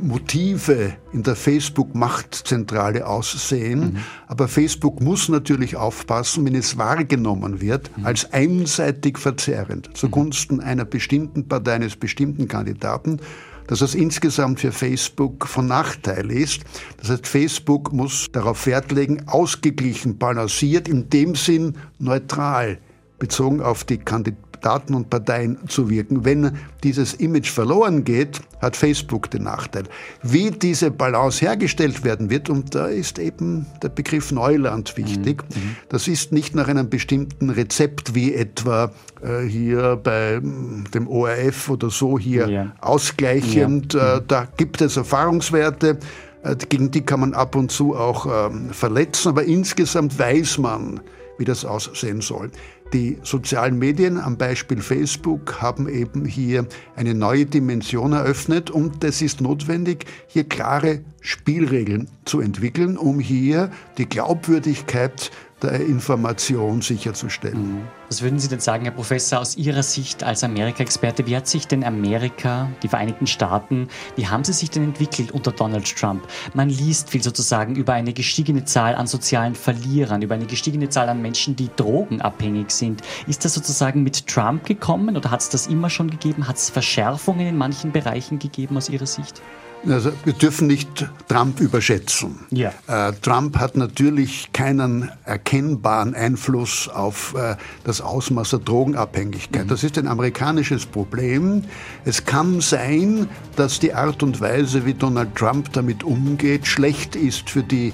Motive 0.00 0.94
in 1.12 1.22
der 1.22 1.36
Facebook-Machtzentrale 1.36 3.06
aussehen. 3.06 3.80
Mhm. 3.80 3.96
Aber 4.26 4.48
Facebook 4.48 5.00
muss 5.00 5.28
natürlich 5.28 5.76
aufpassen, 5.76 6.44
wenn 6.44 6.54
es 6.54 6.78
wahrgenommen 6.78 7.60
wird, 7.60 7.90
mhm. 7.96 8.06
als 8.06 8.32
einseitig 8.32 9.18
verzerrend 9.18 9.90
zugunsten 9.94 10.60
einer 10.60 10.84
bestimmten 10.84 11.48
Partei, 11.48 11.74
eines 11.74 11.96
bestimmten 11.96 12.48
Kandidaten 12.48 13.20
dass 13.66 13.78
das 13.78 13.94
insgesamt 13.94 14.60
für 14.60 14.72
Facebook 14.72 15.46
von 15.46 15.66
Nachteil 15.66 16.30
ist. 16.30 16.64
Das 16.98 17.10
heißt, 17.10 17.26
Facebook 17.26 17.92
muss 17.92 18.28
darauf 18.32 18.66
Wert 18.66 18.92
legen, 18.92 19.26
ausgeglichen, 19.26 20.18
balanciert, 20.18 20.88
in 20.88 21.08
dem 21.08 21.34
Sinn 21.34 21.74
neutral 21.98 22.78
bezogen 23.18 23.60
auf 23.60 23.84
die 23.84 23.98
Kandidaten 23.98 24.94
und 24.94 25.10
Parteien 25.10 25.58
zu 25.68 25.90
wirken. 25.90 26.24
Wenn 26.24 26.56
dieses 26.82 27.14
Image 27.14 27.50
verloren 27.50 28.04
geht, 28.04 28.40
hat 28.60 28.76
Facebook 28.76 29.30
den 29.30 29.44
Nachteil. 29.44 29.84
Wie 30.22 30.50
diese 30.50 30.90
Balance 30.90 31.44
hergestellt 31.44 32.04
werden 32.04 32.30
wird, 32.30 32.48
und 32.48 32.74
da 32.74 32.86
ist 32.86 33.18
eben 33.18 33.66
der 33.82 33.90
Begriff 33.90 34.32
Neuland 34.32 34.96
wichtig, 34.96 35.42
mhm. 35.54 35.62
mhm. 35.62 35.76
das 35.88 36.08
ist 36.08 36.32
nicht 36.32 36.54
nach 36.54 36.68
einem 36.68 36.88
bestimmten 36.88 37.50
Rezept 37.50 38.14
wie 38.14 38.34
etwa 38.34 38.90
äh, 39.22 39.42
hier 39.46 40.00
bei 40.02 40.40
mm, 40.40 40.84
dem 40.92 41.08
ORF 41.08 41.68
oder 41.70 41.90
so 41.90 42.18
hier 42.18 42.48
ja. 42.48 42.72
ausgleichend. 42.80 43.94
Ja. 43.94 44.14
Äh, 44.14 44.20
mhm. 44.20 44.24
da 44.28 44.48
gibt 44.56 44.80
es 44.80 44.96
Erfahrungswerte, 44.96 45.98
äh, 46.42 46.56
gegen 46.68 46.90
die 46.90 47.02
kann 47.02 47.20
man 47.20 47.34
ab 47.34 47.54
und 47.54 47.70
zu 47.70 47.94
auch 47.94 48.50
ähm, 48.50 48.70
verletzen, 48.70 49.28
aber 49.28 49.44
insgesamt 49.44 50.18
weiß 50.18 50.58
man, 50.58 51.00
wie 51.38 51.44
das 51.44 51.64
aussehen 51.64 52.20
soll. 52.20 52.50
Die 52.92 53.18
sozialen 53.22 53.78
Medien 53.78 54.20
am 54.20 54.36
Beispiel 54.36 54.80
Facebook 54.80 55.60
haben 55.60 55.88
eben 55.88 56.24
hier 56.24 56.66
eine 56.94 57.14
neue 57.14 57.44
Dimension 57.46 58.12
eröffnet 58.12 58.70
und 58.70 59.02
es 59.02 59.20
ist 59.20 59.40
notwendig, 59.40 60.06
hier 60.28 60.44
klare 60.44 61.00
Spielregeln 61.20 62.08
zu 62.24 62.40
entwickeln, 62.40 62.96
um 62.96 63.18
hier 63.18 63.70
die 63.98 64.08
Glaubwürdigkeit 64.08 65.32
der 65.64 65.80
Information 65.80 66.82
sicherzustellen. 66.82 67.82
Was 68.08 68.22
würden 68.22 68.38
Sie 68.38 68.48
denn 68.48 68.60
sagen, 68.60 68.84
Herr 68.84 68.92
Professor, 68.92 69.40
aus 69.40 69.56
Ihrer 69.56 69.82
Sicht 69.82 70.22
als 70.22 70.44
Amerika-Experte, 70.44 71.26
wie 71.26 71.36
hat 71.36 71.48
sich 71.48 71.66
denn 71.66 71.82
Amerika, 71.82 72.70
die 72.82 72.88
Vereinigten 72.88 73.26
Staaten, 73.26 73.88
wie 74.16 74.26
haben 74.26 74.44
sie 74.44 74.52
sich 74.52 74.70
denn 74.70 74.84
entwickelt 74.84 75.32
unter 75.32 75.52
Donald 75.52 75.96
Trump? 75.96 76.22
Man 76.54 76.68
liest 76.68 77.10
viel 77.10 77.22
sozusagen 77.22 77.74
über 77.74 77.94
eine 77.94 78.12
gestiegene 78.12 78.64
Zahl 78.64 78.94
an 78.94 79.06
sozialen 79.06 79.54
Verlierern, 79.54 80.22
über 80.22 80.34
eine 80.34 80.46
gestiegene 80.46 80.88
Zahl 80.90 81.08
an 81.08 81.22
Menschen, 81.22 81.56
die 81.56 81.70
drogenabhängig 81.74 82.70
sind. 82.70 83.02
Ist 83.26 83.44
das 83.44 83.54
sozusagen 83.54 84.02
mit 84.02 84.26
Trump 84.26 84.64
gekommen 84.66 85.16
oder 85.16 85.30
hat 85.30 85.40
es 85.40 85.48
das 85.48 85.66
immer 85.66 85.90
schon 85.90 86.10
gegeben? 86.10 86.46
Hat 86.46 86.56
es 86.56 86.70
Verschärfungen 86.70 87.46
in 87.46 87.56
manchen 87.56 87.90
Bereichen 87.90 88.38
gegeben 88.38 88.76
aus 88.76 88.88
Ihrer 88.88 89.06
Sicht? 89.06 89.42
Also 89.88 90.12
wir 90.24 90.32
dürfen 90.32 90.66
nicht 90.66 91.08
Trump 91.28 91.60
überschätzen. 91.60 92.40
Ja. 92.50 92.72
Äh, 92.86 93.12
Trump 93.20 93.58
hat 93.58 93.76
natürlich 93.76 94.50
keinen 94.52 95.10
erkennbaren 95.24 96.14
Einfluss 96.14 96.88
auf 96.88 97.34
äh, 97.36 97.56
das 97.84 98.00
Ausmaß 98.00 98.50
der 98.50 98.58
Drogenabhängigkeit. 98.60 99.64
Mhm. 99.64 99.68
Das 99.68 99.84
ist 99.84 99.98
ein 99.98 100.08
amerikanisches 100.08 100.86
Problem. 100.86 101.64
Es 102.04 102.24
kann 102.24 102.60
sein, 102.60 103.28
dass 103.56 103.78
die 103.78 103.92
Art 103.92 104.22
und 104.22 104.40
Weise, 104.40 104.86
wie 104.86 104.94
Donald 104.94 105.34
Trump 105.34 105.72
damit 105.72 106.02
umgeht, 106.02 106.66
schlecht 106.66 107.16
ist 107.16 107.50
für 107.50 107.62
die 107.62 107.92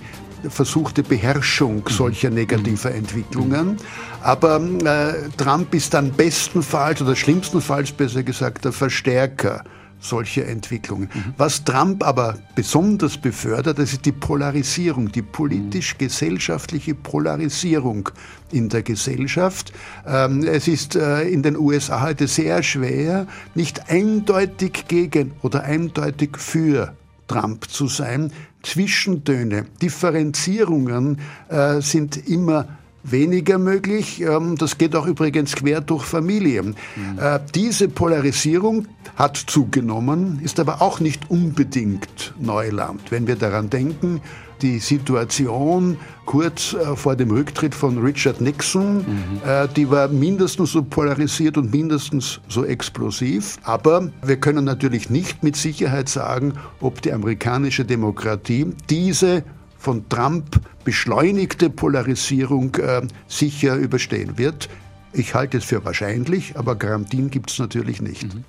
versuchte 0.49 1.03
Beherrschung 1.03 1.77
mhm. 1.77 1.91
solcher 1.91 2.31
negativer 2.31 2.93
Entwicklungen. 2.93 3.77
Aber 4.23 4.61
äh, 4.61 5.29
Trump 5.37 5.75
ist 5.75 5.95
dann 5.95 6.13
bestenfalls 6.13 7.03
oder 7.03 7.17
schlimmstenfalls 7.17 7.93
besser 7.93 8.23
gesagt 8.23 8.65
der 8.65 8.73
Verstärker 8.73 9.65
solche 10.01 10.45
Entwicklungen. 10.45 11.11
Mhm. 11.13 11.35
Was 11.37 11.65
Trump 11.65 12.05
aber 12.05 12.39
besonders 12.55 13.19
befördert, 13.19 13.79
das 13.79 13.93
ist 13.93 14.07
die 14.07 14.13
Polarisierung, 14.13 15.13
die 15.13 15.23
politisch-gesellschaftliche 15.23 16.95
Polarisierung 16.95 18.09
in 18.51 18.69
der 18.69 18.83
Gesellschaft. 18.83 19.73
Ähm, 20.07 20.43
es 20.45 20.67
ist 20.67 20.97
äh, 20.97 21.23
in 21.23 21.43
den 21.43 21.57
USA 21.57 22.03
heute 22.03 22.27
sehr 22.27 22.63
schwer, 22.63 23.27
nicht 23.55 23.91
eindeutig 23.91 24.87
gegen 24.89 25.33
oder 25.43 25.63
eindeutig 25.65 26.39
für 26.39 26.95
Trump 27.29 27.71
zu 27.71 27.87
sein. 27.87 28.33
Zwischentöne, 28.63 29.67
Differenzierungen 29.81 31.21
äh, 31.49 31.81
sind 31.81 32.29
immer 32.29 32.80
weniger 33.03 33.59
möglich. 33.59 34.21
Ähm, 34.21 34.57
das 34.57 34.79
geht 34.79 34.95
auch 34.95 35.07
übrigens 35.07 35.55
quer 35.55 35.81
durch 35.81 36.05
Familien. 36.05 36.77
Mhm. 36.97 37.19
Äh, 37.19 37.41
diese 37.55 37.89
Polarisierung 37.89 38.87
hat 39.17 39.37
zugenommen, 39.37 40.41
ist 40.43 40.61
aber 40.61 40.83
auch 40.83 41.01
nicht 41.01 41.31
unbedingt 41.31 42.35
Neuland. 42.39 43.11
Wenn 43.11 43.27
wir 43.27 43.37
daran 43.37 43.71
denken, 43.71 44.21
die 44.63 44.79
Situation 44.79 45.97
kurz 46.27 46.75
äh, 46.75 46.97
vor 46.97 47.17
dem 47.17 47.31
Rücktritt 47.31 47.75
von 47.75 47.99
Richard 47.99 48.41
Nixon, 48.41 48.99
mhm. 48.99 49.05
Äh, 49.47 49.69
die 49.75 49.91
war 49.91 50.09
mindestens 50.09 50.73
so 50.73 50.83
polarisiert 50.83 51.57
und 51.57 51.73
mindestens 51.73 52.41
so 52.49 52.65
explosiv. 52.65 53.59
Aber 53.63 54.11
wir 54.23 54.37
können 54.37 54.65
natürlich 54.65 55.11
nicht 55.11 55.43
mit 55.43 55.57
Sicherheit 55.57 56.09
sagen, 56.09 56.55
ob 56.81 57.03
die 57.03 57.13
amerikanische 57.13 57.85
Demokratie 57.85 58.67
diese 58.89 59.45
von 59.81 60.09
Trump 60.09 60.61
beschleunigte 60.85 61.71
Polarisierung 61.71 62.75
äh, 62.77 63.03
sicher 63.27 63.77
überstehen 63.77 64.39
wird. 64.39 64.69
Ich 65.13 65.35
halte 65.35 65.59
es 65.59 65.65
für 65.65 65.85
wahrscheinlich, 65.85 66.57
aber 66.57 66.77
Garantien 66.77 67.31
gibt 67.31 67.51
es 67.51 67.59
natürlich 67.59 68.01
nicht. 68.01 68.35
Mhm. 68.35 68.45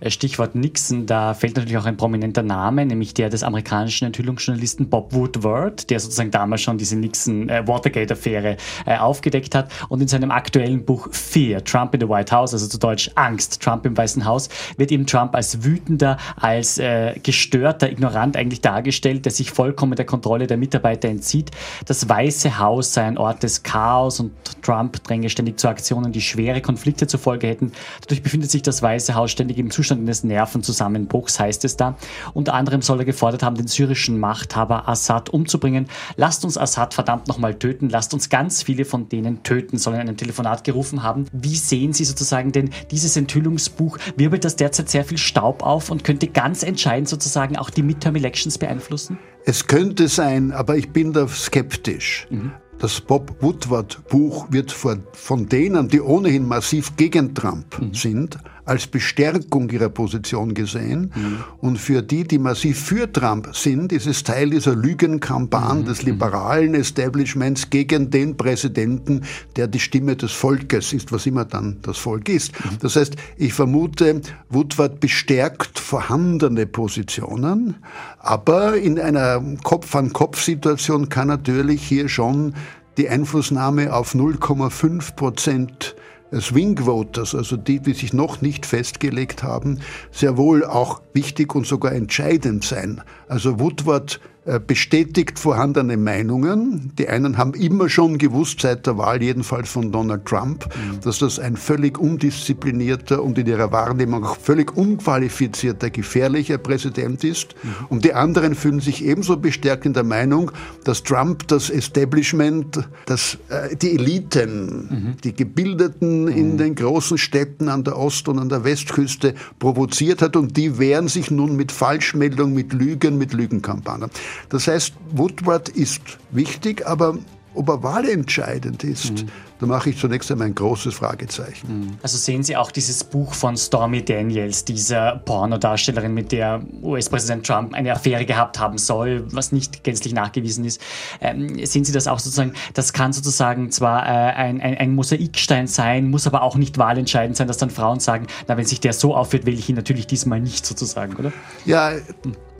Äh, 0.00 0.10
Stichwort 0.10 0.54
Nixon, 0.54 1.06
da 1.06 1.34
fällt 1.34 1.56
natürlich 1.56 1.78
auch 1.78 1.86
ein 1.86 1.96
prominenter 1.96 2.42
Name, 2.42 2.86
nämlich 2.86 3.14
der 3.14 3.28
des 3.28 3.42
amerikanischen 3.42 4.06
Enthüllungsjournalisten 4.06 4.88
Bob 4.88 5.12
Woodward, 5.14 5.90
der 5.90 6.00
sozusagen 6.00 6.30
damals 6.30 6.62
schon 6.62 6.78
diese 6.78 6.96
Nixon-Watergate-Affäre 6.96 8.52
äh, 8.52 8.56
äh, 8.86 8.96
aufgedeckt 8.98 9.54
hat 9.54 9.70
und 9.88 10.00
in 10.00 10.08
seinem 10.08 10.30
aktuellen 10.30 10.84
Buch 10.84 11.08
Fear, 11.12 11.62
Trump 11.64 11.94
in 11.94 12.00
the 12.00 12.08
White 12.08 12.34
House, 12.34 12.52
also 12.52 12.66
zu 12.66 12.78
Deutsch 12.78 13.10
Angst, 13.14 13.62
Trump 13.62 13.86
im 13.86 13.96
Weißen 13.96 14.24
Haus, 14.24 14.48
wird 14.76 14.92
eben 14.92 15.06
Trump 15.06 15.34
als 15.34 15.64
wütender, 15.64 16.18
als 16.36 16.78
äh, 16.78 17.18
gestörter, 17.22 17.90
ignorant 17.90 18.36
eigentlich 18.36 18.60
dargestellt, 18.60 19.24
der 19.24 19.32
sich 19.32 19.50
vollkommen 19.50 19.96
der 19.96 20.06
Kontrolle 20.06 20.46
der 20.46 20.56
Mitarbeiter 20.56 21.08
entzieht. 21.08 21.50
Das 21.86 22.08
Weiße 22.08 22.58
Haus 22.58 22.94
sei 22.94 23.04
ein 23.04 23.18
Ort 23.18 23.42
des 23.42 23.62
Chaos 23.62 24.20
und 24.20 24.32
Trump 24.62 25.02
dränge 25.04 25.30
ständig 25.30 25.58
zu 25.58 25.68
Aktionen, 25.68 26.12
die 26.12 26.20
schwere 26.20 26.60
Konflikte 26.60 27.06
zur 27.06 27.20
Folge 27.20 27.46
hätten. 27.46 27.72
Dadurch 28.02 28.22
befindet 28.22 28.50
sich 28.50 28.62
das 28.62 28.82
Weiße 28.82 29.14
Haus 29.14 29.30
ständig 29.30 29.58
im 29.58 29.70
Zustand 29.70 29.85
Zustand 29.86 30.00
eines 30.00 30.24
Nervenzusammenbruchs, 30.24 31.38
heißt 31.38 31.64
es 31.64 31.76
da. 31.76 31.96
Unter 32.34 32.54
anderem 32.54 32.82
soll 32.82 32.98
er 32.98 33.04
gefordert 33.04 33.44
haben, 33.44 33.54
den 33.54 33.68
syrischen 33.68 34.18
Machthaber 34.18 34.88
Assad 34.88 35.30
umzubringen. 35.30 35.86
Lasst 36.16 36.44
uns 36.44 36.58
Assad 36.58 36.92
verdammt 36.92 37.28
nochmal 37.28 37.54
töten, 37.54 37.88
lasst 37.88 38.12
uns 38.12 38.28
ganz 38.28 38.64
viele 38.64 38.84
von 38.84 39.08
denen 39.08 39.44
töten, 39.44 39.78
soll 39.78 39.94
er 39.94 40.00
in 40.00 40.08
einem 40.08 40.16
Telefonat 40.16 40.64
gerufen 40.64 41.04
haben. 41.04 41.26
Wie 41.32 41.54
sehen 41.54 41.92
Sie 41.92 42.04
sozusagen 42.04 42.50
denn 42.50 42.70
dieses 42.90 43.16
Enthüllungsbuch? 43.16 43.98
Wirbelt 44.16 44.44
das 44.44 44.56
derzeit 44.56 44.90
sehr 44.90 45.04
viel 45.04 45.18
Staub 45.18 45.62
auf 45.62 45.88
und 45.88 46.02
könnte 46.02 46.26
ganz 46.26 46.64
entscheidend 46.64 47.08
sozusagen 47.08 47.56
auch 47.56 47.70
die 47.70 47.84
Midterm 47.84 48.16
Elections 48.16 48.58
beeinflussen? 48.58 49.18
Es 49.44 49.68
könnte 49.68 50.08
sein, 50.08 50.50
aber 50.50 50.76
ich 50.76 50.90
bin 50.90 51.12
da 51.12 51.28
skeptisch. 51.28 52.26
Mhm. 52.30 52.50
Das 52.78 53.00
Bob 53.00 53.36
Woodward 53.40 54.06
Buch 54.08 54.48
wird 54.50 54.70
von 54.72 55.48
denen, 55.48 55.88
die 55.88 56.00
ohnehin 56.00 56.46
massiv 56.46 56.96
gegen 56.96 57.34
Trump 57.34 57.80
mhm. 57.80 57.94
sind, 57.94 58.38
als 58.66 58.86
Bestärkung 58.88 59.70
ihrer 59.70 59.88
Position 59.88 60.52
gesehen. 60.52 61.12
Mhm. 61.14 61.44
Und 61.60 61.78
für 61.78 62.02
die, 62.02 62.24
die 62.24 62.38
massiv 62.38 62.80
für 62.80 63.10
Trump 63.10 63.54
sind, 63.54 63.92
ist 63.92 64.06
es 64.06 64.24
Teil 64.24 64.50
dieser 64.50 64.74
Lügenkampagne 64.74 65.82
mhm. 65.82 65.86
des 65.86 66.02
liberalen 66.02 66.74
Establishments 66.74 67.70
gegen 67.70 68.10
den 68.10 68.36
Präsidenten, 68.36 69.22
der 69.54 69.68
die 69.68 69.80
Stimme 69.80 70.16
des 70.16 70.32
Volkes 70.32 70.92
ist, 70.92 71.12
was 71.12 71.26
immer 71.26 71.44
dann 71.44 71.78
das 71.82 71.96
Volk 71.96 72.28
ist. 72.28 72.52
Mhm. 72.52 72.78
Das 72.80 72.96
heißt, 72.96 73.16
ich 73.36 73.52
vermute, 73.54 74.20
Woodward 74.50 74.98
bestärkt 75.00 75.78
vorhandene 75.78 76.66
Positionen, 76.66 77.76
aber 78.18 78.76
in 78.76 78.98
einer 78.98 79.40
Kopf-an-Kopf-Situation 79.62 81.08
kann 81.08 81.28
natürlich 81.28 81.82
hier 81.86 82.08
schon 82.08 82.54
die 82.96 83.08
Einflussnahme 83.08 83.92
auf 83.92 84.14
0,5 84.14 85.14
Prozent 85.14 85.94
Swing 86.34 86.78
Voters, 86.84 87.34
also 87.34 87.56
die, 87.56 87.80
die 87.80 87.94
sich 87.94 88.12
noch 88.12 88.40
nicht 88.40 88.66
festgelegt 88.66 89.42
haben, 89.42 89.80
sehr 90.10 90.36
wohl 90.36 90.64
auch 90.64 91.02
wichtig 91.12 91.54
und 91.54 91.66
sogar 91.66 91.92
entscheidend 91.92 92.64
sein. 92.64 93.02
Also 93.28 93.60
Woodward 93.60 94.20
bestätigt 94.66 95.38
vorhandene 95.38 95.96
Meinungen. 95.96 96.92
Die 96.98 97.08
einen 97.08 97.36
haben 97.36 97.54
immer 97.54 97.88
schon 97.88 98.16
gewusst, 98.18 98.60
seit 98.60 98.86
der 98.86 98.96
Wahl 98.96 99.20
jedenfalls 99.22 99.68
von 99.68 99.90
Donald 99.90 100.24
Trump, 100.24 100.66
mhm. 100.66 101.00
dass 101.00 101.18
das 101.18 101.38
ein 101.38 101.56
völlig 101.56 101.98
undisziplinierter 101.98 103.22
und 103.22 103.38
in 103.38 103.46
ihrer 103.46 103.72
Wahrnehmung 103.72 104.24
auch 104.24 104.36
völlig 104.36 104.76
unqualifizierter, 104.76 105.90
gefährlicher 105.90 106.58
Präsident 106.58 107.24
ist. 107.24 107.54
Mhm. 107.62 107.70
Und 107.88 108.04
die 108.04 108.14
anderen 108.14 108.54
fühlen 108.54 108.80
sich 108.80 109.04
ebenso 109.04 109.36
bestärkt 109.36 109.84
in 109.84 109.94
der 109.94 110.04
Meinung, 110.04 110.52
dass 110.84 111.02
Trump 111.02 111.48
das 111.48 111.68
Establishment, 111.68 112.88
dass 113.06 113.38
äh, 113.48 113.74
die 113.74 113.96
Eliten, 113.96 114.88
mhm. 114.88 115.16
die 115.24 115.34
Gebildeten 115.34 116.28
in 116.28 116.52
mhm. 116.52 116.58
den 116.58 116.74
großen 116.76 117.18
Städten 117.18 117.68
an 117.68 117.82
der 117.82 117.98
Ost- 117.98 118.28
und 118.28 118.38
an 118.38 118.48
der 118.48 118.62
Westküste 118.62 119.34
provoziert 119.58 120.22
hat 120.22 120.36
und 120.36 120.56
die 120.56 120.78
wehren 120.78 121.08
sich 121.08 121.30
nun 121.30 121.56
mit 121.56 121.72
Falschmeldung, 121.72 122.54
mit 122.54 122.72
Lügen, 122.72 123.18
mit 123.18 123.32
Lügenkampagnen. 123.32 124.10
Das 124.48 124.68
heißt, 124.68 124.94
Woodward 125.10 125.68
ist 125.68 126.18
wichtig, 126.30 126.86
aber 126.86 127.18
ob 127.54 127.68
er 127.68 127.82
wahlentscheidend 127.82 128.84
ist, 128.84 129.22
mhm. 129.22 129.28
Da 129.58 129.66
mache 129.66 129.90
ich 129.90 129.98
zunächst 129.98 130.30
einmal 130.30 130.48
ein 130.48 130.54
großes 130.54 130.94
Fragezeichen. 130.94 131.80
Mhm. 131.80 131.98
Also 132.02 132.18
sehen 132.18 132.42
Sie 132.42 132.56
auch 132.56 132.70
dieses 132.70 133.04
Buch 133.04 133.32
von 133.32 133.56
Stormy 133.56 134.04
Daniels, 134.04 134.64
dieser 134.64 135.16
Pornodarstellerin, 135.24 136.12
mit 136.12 136.32
der 136.32 136.60
US-Präsident 136.82 137.46
Trump 137.46 137.74
eine 137.74 137.92
Affäre 137.92 138.26
gehabt 138.26 138.58
haben 138.58 138.78
soll, 138.78 139.24
was 139.32 139.52
nicht 139.52 139.82
gänzlich 139.82 140.12
nachgewiesen 140.12 140.64
ist. 140.64 140.80
Ähm, 141.20 141.64
sehen 141.64 141.84
Sie 141.84 141.92
das 141.92 142.06
auch 142.06 142.18
sozusagen, 142.18 142.52
das 142.74 142.92
kann 142.92 143.12
sozusagen 143.12 143.70
zwar 143.70 144.04
äh, 144.06 144.34
ein, 144.34 144.60
ein, 144.60 144.76
ein, 144.76 144.94
Mosaikstein 144.94 145.66
sein, 145.66 146.10
muss 146.10 146.26
aber 146.26 146.42
auch 146.42 146.56
nicht 146.56 146.78
wahlentscheidend 146.78 147.36
sein, 147.36 147.48
dass 147.48 147.58
dann 147.58 147.70
Frauen 147.70 148.00
sagen, 148.00 148.26
na, 148.46 148.56
wenn 148.56 148.66
sich 148.66 148.80
der 148.80 148.92
so 148.92 149.14
aufführt, 149.14 149.46
will 149.46 149.58
ich 149.58 149.68
ihn 149.68 149.76
natürlich 149.76 150.06
diesmal 150.06 150.40
nicht 150.40 150.66
sozusagen, 150.66 151.16
oder? 151.16 151.32
Ja, 151.64 151.92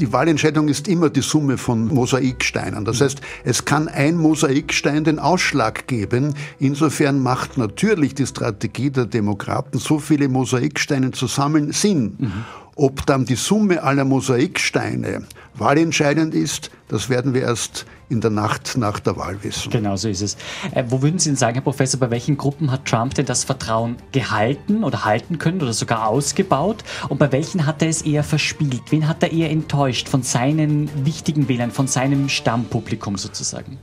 die 0.00 0.12
Wahlentscheidung 0.12 0.68
ist 0.68 0.88
immer 0.88 1.08
die 1.08 1.22
Summe 1.22 1.56
von 1.58 1.86
Mosaiksteinen. 1.86 2.84
Das 2.84 3.00
heißt, 3.00 3.20
es 3.44 3.64
kann 3.64 3.88
ein 3.88 4.16
Mosaikstein 4.16 5.04
den 5.04 5.18
Ausschlag 5.18 5.86
geben. 5.86 6.34
Insofern 6.58 6.86
macht 7.21 7.59
natürlich 7.59 8.14
die 8.14 8.26
Strategie 8.26 8.90
der 8.90 9.07
Demokraten, 9.07 9.78
so 9.78 9.99
viele 9.99 10.28
Mosaiksteine 10.28 11.11
zu 11.11 11.26
sammeln, 11.26 11.73
Sinn. 11.73 12.16
Mhm. 12.19 12.45
Ob 12.78 13.07
dann 13.07 13.25
die 13.25 13.37
Summe 13.37 13.83
aller 13.83 14.05
Mosaiksteine 14.05 15.25
wahlentscheidend 15.55 16.35
ist, 16.35 16.71
das 16.88 17.09
werden 17.09 17.33
wir 17.33 17.43
erst 17.43 17.87
in 18.09 18.21
der 18.21 18.31
Nacht 18.31 18.76
nach 18.76 19.00
der 19.00 19.16
Wahl 19.16 19.43
wissen. 19.43 19.71
Genau 19.71 19.97
so 19.97 20.09
ist 20.09 20.21
es. 20.21 20.37
Äh, 20.73 20.85
wo 20.88 21.02
würden 21.02 21.19
Sie 21.19 21.31
denn 21.31 21.37
sagen, 21.37 21.55
Herr 21.55 21.62
Professor, 21.62 21.99
bei 21.99 22.11
welchen 22.11 22.37
Gruppen 22.37 22.71
hat 22.71 22.85
Trump 22.85 23.14
denn 23.14 23.26
das 23.26 23.45
Vertrauen 23.45 23.97
gehalten 24.12 24.85
oder 24.85 25.05
halten 25.05 25.38
können 25.38 25.62
oder 25.62 25.73
sogar 25.73 26.07
ausgebaut? 26.07 26.85
Und 27.09 27.19
bei 27.19 27.33
welchen 27.33 27.66
hat 27.66 27.83
er 27.83 27.88
es 27.88 28.02
eher 28.02 28.23
verspielt? 28.23 28.83
Wen 28.90 29.09
hat 29.09 29.23
er 29.23 29.33
eher 29.33 29.50
enttäuscht 29.50 30.09
von 30.09 30.23
seinen 30.23 30.90
wichtigen 31.07 31.49
Wählern, 31.49 31.71
von 31.71 31.87
seinem 31.88 32.28
Stammpublikum 32.28 33.16
sozusagen? 33.16 33.78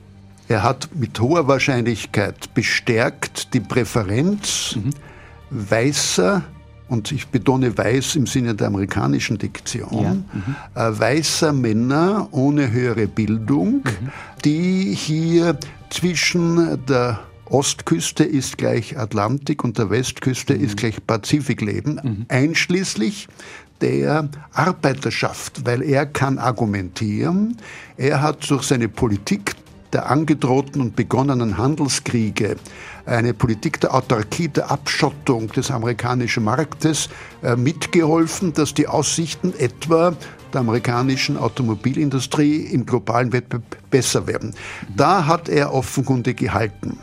Er 0.48 0.62
hat 0.62 0.88
mit 0.94 1.18
hoher 1.20 1.48
Wahrscheinlichkeit 1.48 2.52
bestärkt 2.54 3.54
die 3.54 3.60
Präferenz 3.60 4.76
mhm. 4.76 4.90
weißer, 5.50 6.42
und 6.88 7.10
ich 7.12 7.28
betone 7.28 7.76
weiß 7.76 8.16
im 8.16 8.26
Sinne 8.26 8.54
der 8.54 8.66
amerikanischen 8.66 9.38
Diktion, 9.38 10.24
ja. 10.74 10.90
mhm. 10.90 10.98
weißer 10.98 11.52
Männer 11.52 12.28
ohne 12.30 12.70
höhere 12.70 13.06
Bildung, 13.06 13.76
mhm. 13.84 14.10
die 14.44 14.94
hier 14.94 15.58
zwischen 15.88 16.84
der 16.86 17.20
Ostküste 17.46 18.24
ist 18.24 18.58
gleich 18.58 18.98
Atlantik 18.98 19.64
und 19.64 19.78
der 19.78 19.90
Westküste 19.90 20.54
mhm. 20.54 20.64
ist 20.64 20.76
gleich 20.76 21.06
Pazifik 21.06 21.62
leben, 21.62 22.00
mhm. 22.02 22.26
einschließlich 22.28 23.28
der 23.80 24.28
Arbeiterschaft, 24.52 25.66
weil 25.66 25.82
er 25.82 26.06
kann 26.06 26.38
argumentieren. 26.38 27.56
Er 27.96 28.22
hat 28.22 28.48
durch 28.50 28.62
seine 28.62 28.88
Politik 28.88 29.54
der 29.94 30.10
angedrohten 30.10 30.80
und 30.80 30.96
begonnenen 30.96 31.56
Handelskriege, 31.56 32.56
eine 33.06 33.32
Politik 33.32 33.80
der 33.80 33.94
Autarkie, 33.94 34.48
der 34.48 34.70
Abschottung 34.70 35.48
des 35.48 35.70
amerikanischen 35.70 36.44
Marktes 36.44 37.08
äh, 37.42 37.56
mitgeholfen, 37.56 38.52
dass 38.52 38.74
die 38.74 38.88
Aussichten 38.88 39.54
etwa 39.56 40.14
der 40.52 40.60
amerikanischen 40.60 41.36
Automobilindustrie 41.36 42.56
im 42.56 42.84
globalen 42.84 43.32
Wettbewerb 43.32 43.64
besser 43.90 44.26
werden. 44.26 44.54
Da 44.96 45.26
hat 45.26 45.48
er 45.48 45.72
offenkundig 45.72 46.38
gehalten. 46.38 46.98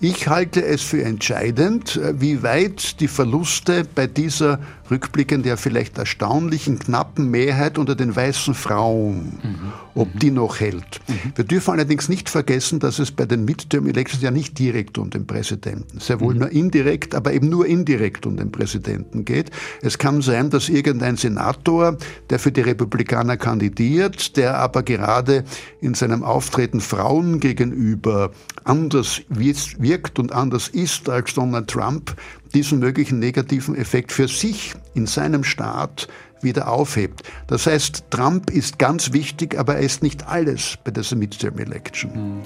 Ich 0.00 0.28
halte 0.28 0.64
es 0.64 0.82
für 0.82 1.04
entscheidend, 1.04 1.96
äh, 1.96 2.20
wie 2.20 2.42
weit 2.42 3.00
die 3.00 3.08
Verluste 3.08 3.86
bei 3.94 4.06
dieser 4.06 4.58
rückblickend 4.90 5.46
ja 5.46 5.56
vielleicht 5.56 5.98
erstaunlichen 5.98 6.78
knappen 6.78 7.30
Mehrheit 7.30 7.78
unter 7.78 7.94
den 7.94 8.14
weißen 8.14 8.54
Frauen, 8.54 9.38
mhm. 9.42 9.72
ob 9.94 10.18
die 10.18 10.30
noch 10.30 10.60
hält. 10.60 11.00
Mhm. 11.08 11.32
Wir 11.34 11.44
dürfen 11.44 11.72
allerdings 11.72 12.08
nicht 12.08 12.28
vergessen, 12.28 12.80
dass 12.80 12.98
es 12.98 13.10
bei 13.10 13.26
den 13.26 13.44
Midterm 13.44 13.86
Elections 13.86 14.22
ja 14.22 14.30
nicht 14.30 14.58
direkt 14.58 14.98
um 14.98 15.10
den 15.10 15.26
Präsidenten, 15.26 16.00
sehr 16.00 16.20
wohl 16.20 16.34
mhm. 16.34 16.40
nur 16.40 16.50
indirekt, 16.50 17.14
aber 17.14 17.32
eben 17.32 17.48
nur 17.48 17.66
indirekt 17.66 18.26
um 18.26 18.36
den 18.36 18.50
Präsidenten 18.50 19.24
geht. 19.24 19.50
Es 19.82 19.98
kann 19.98 20.22
sein, 20.22 20.50
dass 20.50 20.68
irgendein 20.68 21.16
Senator, 21.16 21.96
der 22.28 22.38
für 22.38 22.52
die 22.52 22.62
Republikaner 22.62 23.36
kandidiert, 23.36 24.36
der 24.36 24.58
aber 24.58 24.82
gerade 24.82 25.44
in 25.80 25.94
seinem 25.94 26.22
Auftreten 26.22 26.80
Frauen 26.80 27.40
gegenüber 27.40 28.30
anders 28.64 29.22
wirkt 29.28 30.18
und 30.18 30.32
anders 30.32 30.68
ist 30.68 31.08
als 31.08 31.34
Donald 31.34 31.68
Trump, 31.68 32.14
diesen 32.54 32.78
möglichen 32.78 33.18
negativen 33.18 33.74
Effekt 33.74 34.12
für 34.12 34.28
sich 34.28 34.74
in 34.94 35.06
seinem 35.06 35.44
Staat 35.44 36.08
wieder 36.42 36.68
aufhebt. 36.68 37.22
Das 37.46 37.66
heißt, 37.66 38.04
Trump 38.10 38.50
ist 38.50 38.78
ganz 38.78 39.12
wichtig, 39.12 39.58
aber 39.58 39.76
er 39.76 39.80
ist 39.80 40.02
nicht 40.02 40.26
alles 40.26 40.78
bei 40.82 40.90
dieser 40.90 41.16
Midterm 41.16 41.58
Election. 41.58 42.42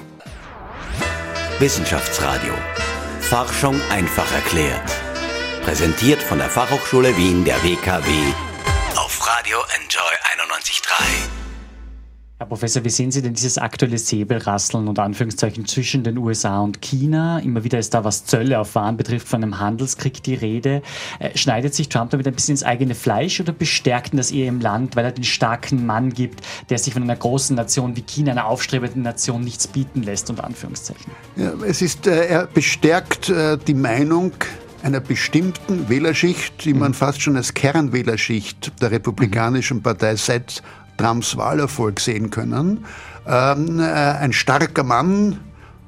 Wissenschaftsradio. 1.58 2.52
Forschung 3.20 3.80
einfach 3.90 4.30
erklärt. 4.32 4.92
Präsentiert 5.62 6.22
von 6.22 6.38
der 6.38 6.50
Fachhochschule 6.50 7.16
Wien 7.16 7.44
der 7.44 7.62
WKW 7.62 8.10
auf 8.96 9.26
Radio 9.26 9.58
Enjoy 9.76 10.12
91.3. 10.36 11.43
Herr 12.36 12.48
Professor, 12.48 12.84
wie 12.84 12.90
sehen 12.90 13.12
Sie 13.12 13.22
denn 13.22 13.34
dieses 13.34 13.58
aktuelle 13.58 13.96
Säbelrasseln 13.96 14.88
und 14.88 14.98
Anführungszeichen 14.98 15.66
zwischen 15.66 16.02
den 16.02 16.18
USA 16.18 16.58
und 16.62 16.82
China? 16.82 17.38
Immer 17.38 17.62
wieder 17.62 17.78
ist 17.78 17.94
da, 17.94 18.02
was 18.02 18.24
Zölle 18.24 18.58
auf 18.58 18.74
Waren 18.74 18.96
betrifft, 18.96 19.28
von 19.28 19.40
einem 19.40 19.60
Handelskrieg 19.60 20.20
die 20.20 20.34
Rede. 20.34 20.82
Äh, 21.20 21.38
schneidet 21.38 21.76
sich 21.76 21.88
Trump 21.88 22.10
damit 22.10 22.26
ein 22.26 22.34
bisschen 22.34 22.54
ins 22.54 22.64
eigene 22.64 22.96
Fleisch 22.96 23.40
oder 23.40 23.52
bestärkt 23.52 24.12
ihn 24.12 24.16
das 24.16 24.32
eher 24.32 24.48
im 24.48 24.60
Land, 24.60 24.96
weil 24.96 25.04
er 25.04 25.12
den 25.12 25.22
starken 25.22 25.86
Mann 25.86 26.12
gibt, 26.12 26.40
der 26.70 26.78
sich 26.78 26.92
von 26.92 27.04
einer 27.04 27.14
großen 27.14 27.54
Nation 27.54 27.96
wie 27.96 28.02
China, 28.02 28.32
einer 28.32 28.46
aufstrebenden 28.46 29.02
Nation, 29.02 29.44
nichts 29.44 29.68
bieten 29.68 30.02
lässt, 30.02 30.28
unter 30.28 30.42
Anführungszeichen? 30.42 31.12
Ja, 31.36 31.52
es 31.64 31.82
ist, 31.82 32.08
äh, 32.08 32.26
er 32.26 32.46
bestärkt 32.48 33.28
äh, 33.28 33.58
die 33.58 33.74
Meinung, 33.74 34.32
einer 34.82 35.00
bestimmten 35.00 35.88
Wählerschicht, 35.88 36.64
die 36.64 36.74
man 36.74 36.90
mhm. 36.90 36.94
fast 36.94 37.22
schon 37.22 37.36
als 37.36 37.54
Kernwählerschicht 37.54 38.72
der 38.82 38.90
Republikanischen 38.90 39.82
Partei 39.82 40.16
seit 40.16 40.62
Trumps 40.96 41.36
Wahlerfolg 41.36 42.00
sehen 42.00 42.30
können. 42.30 42.84
Ähm, 43.26 43.80
äh, 43.80 43.82
ein 43.82 44.32
starker 44.32 44.84
Mann 44.84 45.40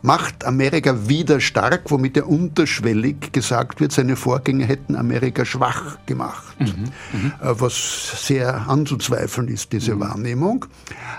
macht 0.06 0.44
Amerika 0.44 1.08
wieder 1.08 1.40
stark, 1.40 1.90
womit 1.90 2.16
er 2.16 2.28
unterschwellig 2.28 3.32
gesagt 3.32 3.80
wird, 3.80 3.90
seine 3.90 4.14
Vorgänger 4.14 4.64
hätten 4.64 4.94
Amerika 4.94 5.44
schwach 5.44 5.98
gemacht. 6.06 6.54
Mhm, 6.60 6.66
mhm. 7.12 7.32
äh, 7.42 7.60
was 7.60 8.26
sehr 8.26 8.68
anzuzweifeln 8.68 9.48
ist, 9.48 9.72
diese 9.72 9.96
mhm. 9.96 10.00
Wahrnehmung. 10.00 10.66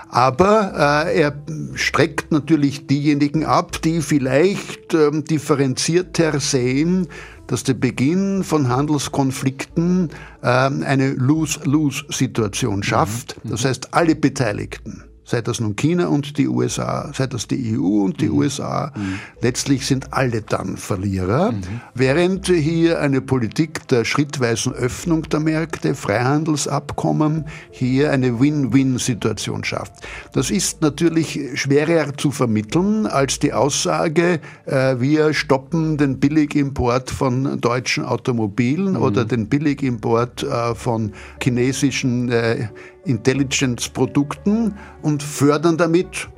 Aber 0.08 1.04
äh, 1.06 1.20
er 1.20 1.34
streckt 1.74 2.32
natürlich 2.32 2.86
diejenigen 2.86 3.44
ab, 3.44 3.82
die 3.82 4.00
vielleicht 4.00 4.94
ähm, 4.94 5.24
differenzierter 5.24 6.40
sehen, 6.40 7.08
dass 7.48 7.64
der 7.64 7.74
Beginn 7.74 8.44
von 8.44 8.68
Handelskonflikten 8.68 10.10
äh, 10.42 10.46
eine 10.46 11.10
Lose-Lose-Situation 11.10 12.84
schafft. 12.84 13.36
Mhm. 13.42 13.50
Das 13.50 13.64
heißt, 13.64 13.92
alle 13.92 14.14
Beteiligten 14.14 15.07
sei 15.28 15.42
das 15.42 15.60
nun 15.60 15.76
China 15.76 16.06
und 16.06 16.38
die 16.38 16.48
USA, 16.48 17.12
sei 17.12 17.26
das 17.26 17.46
die 17.46 17.76
EU 17.76 18.04
und 18.04 18.20
die 18.22 18.30
mhm. 18.30 18.38
USA, 18.38 18.92
mhm. 18.96 19.18
letztlich 19.42 19.86
sind 19.86 20.14
alle 20.14 20.40
dann 20.40 20.78
Verlierer, 20.78 21.52
mhm. 21.52 21.62
während 21.94 22.46
hier 22.46 23.00
eine 23.00 23.20
Politik 23.20 23.86
der 23.88 24.06
schrittweisen 24.06 24.72
Öffnung 24.72 25.28
der 25.28 25.40
Märkte, 25.40 25.94
Freihandelsabkommen, 25.94 27.44
hier 27.70 28.10
eine 28.10 28.40
Win-Win-Situation 28.40 29.64
schafft. 29.64 29.92
Das 30.32 30.50
ist 30.50 30.80
natürlich 30.80 31.38
schwerer 31.54 32.16
zu 32.16 32.30
vermitteln 32.30 33.06
als 33.06 33.38
die 33.38 33.52
Aussage, 33.52 34.40
äh, 34.64 34.96
wir 34.98 35.34
stoppen 35.34 35.98
den 35.98 36.18
Billigimport 36.18 37.10
von 37.10 37.60
deutschen 37.60 38.06
Automobilen 38.06 38.92
mhm. 38.92 39.02
oder 39.02 39.26
den 39.26 39.48
Billigimport 39.48 40.42
äh, 40.42 40.74
von 40.74 41.12
chinesischen 41.42 42.30
äh, 42.30 42.68
Intelligence-Produkten 43.04 44.74
und 45.02 45.22
fördern 45.22 45.76
damit 45.76 46.28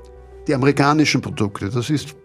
die 0.46 0.54
amerikanischen 0.54 1.20
Produkte. 1.20 1.70
Das 1.70 1.90
ist 1.90 2.16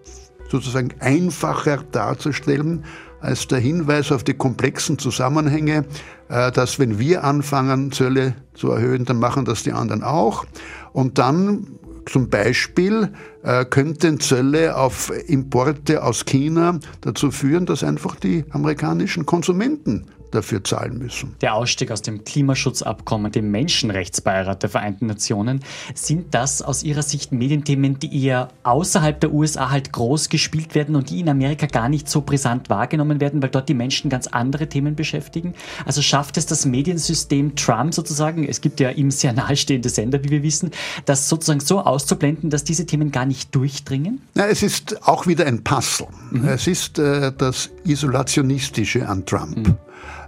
sozusagen 0.49 0.89
einfacher 0.99 1.83
darzustellen 1.91 2.83
als 3.19 3.47
der 3.47 3.59
Hinweis 3.59 4.11
auf 4.11 4.23
die 4.23 4.35
komplexen 4.35 4.99
Zusammenhänge, 4.99 5.85
äh, 6.29 6.51
dass 6.51 6.79
wenn 6.79 6.99
wir 6.99 7.23
anfangen, 7.23 7.91
Zölle 7.91 8.35
zu 8.53 8.71
erhöhen, 8.71 9.05
dann 9.05 9.17
machen 9.17 9.45
das 9.45 9.63
die 9.63 9.71
anderen 9.71 10.03
auch. 10.03 10.45
Und 10.93 11.17
dann 11.17 11.67
zum 12.05 12.29
Beispiel 12.29 13.11
äh, 13.43 13.65
könnten 13.65 14.19
Zölle 14.19 14.77
auf 14.77 15.11
Importe 15.27 16.03
aus 16.03 16.25
China 16.25 16.79
dazu 17.01 17.31
führen, 17.31 17.65
dass 17.65 17.83
einfach 17.83 18.15
die 18.15 18.45
amerikanischen 18.51 19.25
Konsumenten 19.25 20.05
dafür 20.35 20.63
zahlen 20.63 20.97
müssen. 20.97 21.35
Der 21.41 21.55
Ausstieg 21.55 21.91
aus 21.91 22.01
dem 22.01 22.23
Klimaschutzabkommen, 22.23 23.31
dem 23.31 23.51
Menschenrechtsbeirat 23.51 24.63
der 24.63 24.69
Vereinten 24.69 25.07
Nationen, 25.07 25.61
sind 25.93 26.33
das 26.33 26.61
aus 26.61 26.83
Ihrer 26.83 27.01
Sicht 27.01 27.31
Medienthemen, 27.31 27.99
die 27.99 28.25
eher 28.25 28.49
außerhalb 28.63 29.19
der 29.19 29.33
USA 29.33 29.71
halt 29.71 29.91
groß 29.91 30.29
gespielt 30.29 30.75
werden 30.75 30.95
und 30.95 31.09
die 31.09 31.19
in 31.19 31.29
Amerika 31.29 31.65
gar 31.65 31.89
nicht 31.89 32.09
so 32.09 32.21
brisant 32.21 32.69
wahrgenommen 32.69 33.19
werden, 33.19 33.41
weil 33.41 33.49
dort 33.49 33.69
die 33.69 33.73
Menschen 33.73 34.09
ganz 34.09 34.27
andere 34.27 34.67
Themen 34.67 34.95
beschäftigen? 34.95 35.53
Also 35.85 36.01
schafft 36.01 36.37
es 36.37 36.45
das 36.45 36.65
Mediensystem 36.65 37.55
Trump 37.55 37.93
sozusagen, 37.93 38.47
es 38.47 38.61
gibt 38.61 38.79
ja 38.79 38.89
ihm 38.89 39.11
sehr 39.11 39.33
nahestehende 39.33 39.89
Sender, 39.89 40.23
wie 40.23 40.29
wir 40.29 40.43
wissen, 40.43 40.71
das 41.05 41.29
sozusagen 41.29 41.59
so 41.59 41.81
auszublenden, 41.81 42.49
dass 42.49 42.63
diese 42.63 42.85
Themen 42.85 43.11
gar 43.11 43.25
nicht 43.25 43.53
durchdringen? 43.55 44.21
Na, 44.33 44.47
es 44.47 44.63
ist 44.63 45.07
auch 45.07 45.27
wieder 45.27 45.45
ein 45.45 45.63
Puzzle. 45.63 46.07
Mhm. 46.31 46.47
Es 46.47 46.67
ist 46.67 46.99
äh, 46.99 47.31
das 47.35 47.69
Isolationistische 47.83 49.07
an 49.07 49.25
Trump. 49.25 49.57
Mhm. 49.57 49.77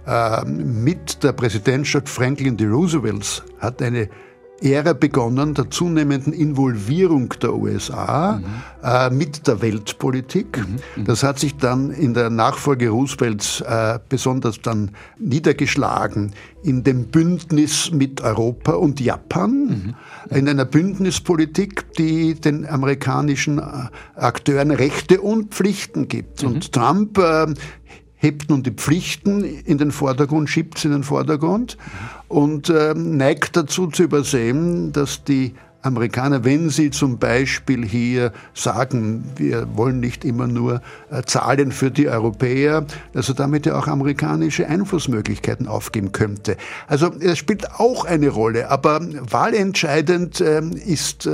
Ähm, 0.08 0.84
mit 0.84 1.22
der 1.22 1.32
Präsidentschaft 1.32 2.08
Franklin 2.08 2.56
D. 2.56 2.66
Roosevelts 2.66 3.42
hat 3.58 3.82
eine 3.82 4.08
Ära 4.60 4.92
begonnen 4.92 5.54
der 5.54 5.70
zunehmenden 5.70 6.32
Involvierung 6.32 7.32
der 7.40 7.54
USA 7.54 8.40
mhm. 8.40 8.44
äh, 8.82 9.10
mit 9.10 9.46
der 9.46 9.60
Weltpolitik. 9.60 10.58
Mhm. 10.58 10.76
mhm. 10.96 11.04
Das 11.04 11.22
hat 11.22 11.38
sich 11.38 11.56
dann 11.56 11.90
in 11.90 12.14
der 12.14 12.30
Nachfolge 12.30 12.88
Roosevelts 12.88 13.60
äh, 13.60 13.98
besonders 14.08 14.60
dann 14.60 14.92
niedergeschlagen 15.18 16.32
in 16.64 16.82
dem 16.82 17.06
Bündnis 17.06 17.92
mit 17.92 18.20
Europa 18.20 18.72
und 18.72 18.98
Japan, 18.98 19.94
mhm. 20.30 20.36
in 20.36 20.48
einer 20.48 20.64
Bündnispolitik, 20.64 21.92
die 21.92 22.34
den 22.34 22.66
amerikanischen 22.66 23.58
äh, 23.58 23.62
Akteuren 24.16 24.70
Rechte 24.70 25.20
und 25.20 25.54
Pflichten 25.54 26.08
gibt. 26.08 26.42
Und 26.42 26.54
mhm. 26.54 26.72
Trump 26.72 27.18
äh, 27.18 27.46
hebt 28.18 28.50
nun 28.50 28.62
die 28.62 28.72
Pflichten 28.72 29.42
in 29.42 29.78
den 29.78 29.92
Vordergrund, 29.92 30.50
schiebt 30.50 30.78
sie 30.78 30.88
in 30.88 30.92
den 30.92 31.04
Vordergrund 31.04 31.78
und 32.28 32.68
äh, 32.68 32.94
neigt 32.94 33.56
dazu 33.56 33.86
zu 33.86 34.02
übersehen, 34.02 34.92
dass 34.92 35.24
die 35.24 35.54
Amerikaner, 35.80 36.44
wenn 36.44 36.70
sie 36.70 36.90
zum 36.90 37.18
Beispiel 37.18 37.86
hier 37.86 38.32
sagen, 38.52 39.24
wir 39.36 39.68
wollen 39.76 40.00
nicht 40.00 40.24
immer 40.24 40.48
nur 40.48 40.82
äh, 41.10 41.22
zahlen 41.22 41.70
für 41.70 41.92
die 41.92 42.08
Europäer, 42.08 42.84
also 43.14 43.32
damit 43.32 43.64
ja 43.64 43.78
auch 43.78 43.86
amerikanische 43.86 44.66
Einflussmöglichkeiten 44.66 45.68
aufgeben 45.68 46.10
könnte. 46.10 46.56
Also 46.88 47.12
es 47.20 47.38
spielt 47.38 47.70
auch 47.78 48.04
eine 48.04 48.28
Rolle, 48.28 48.70
aber 48.70 49.00
wahlentscheidend 49.00 50.40
äh, 50.40 50.60
ist 50.60 51.28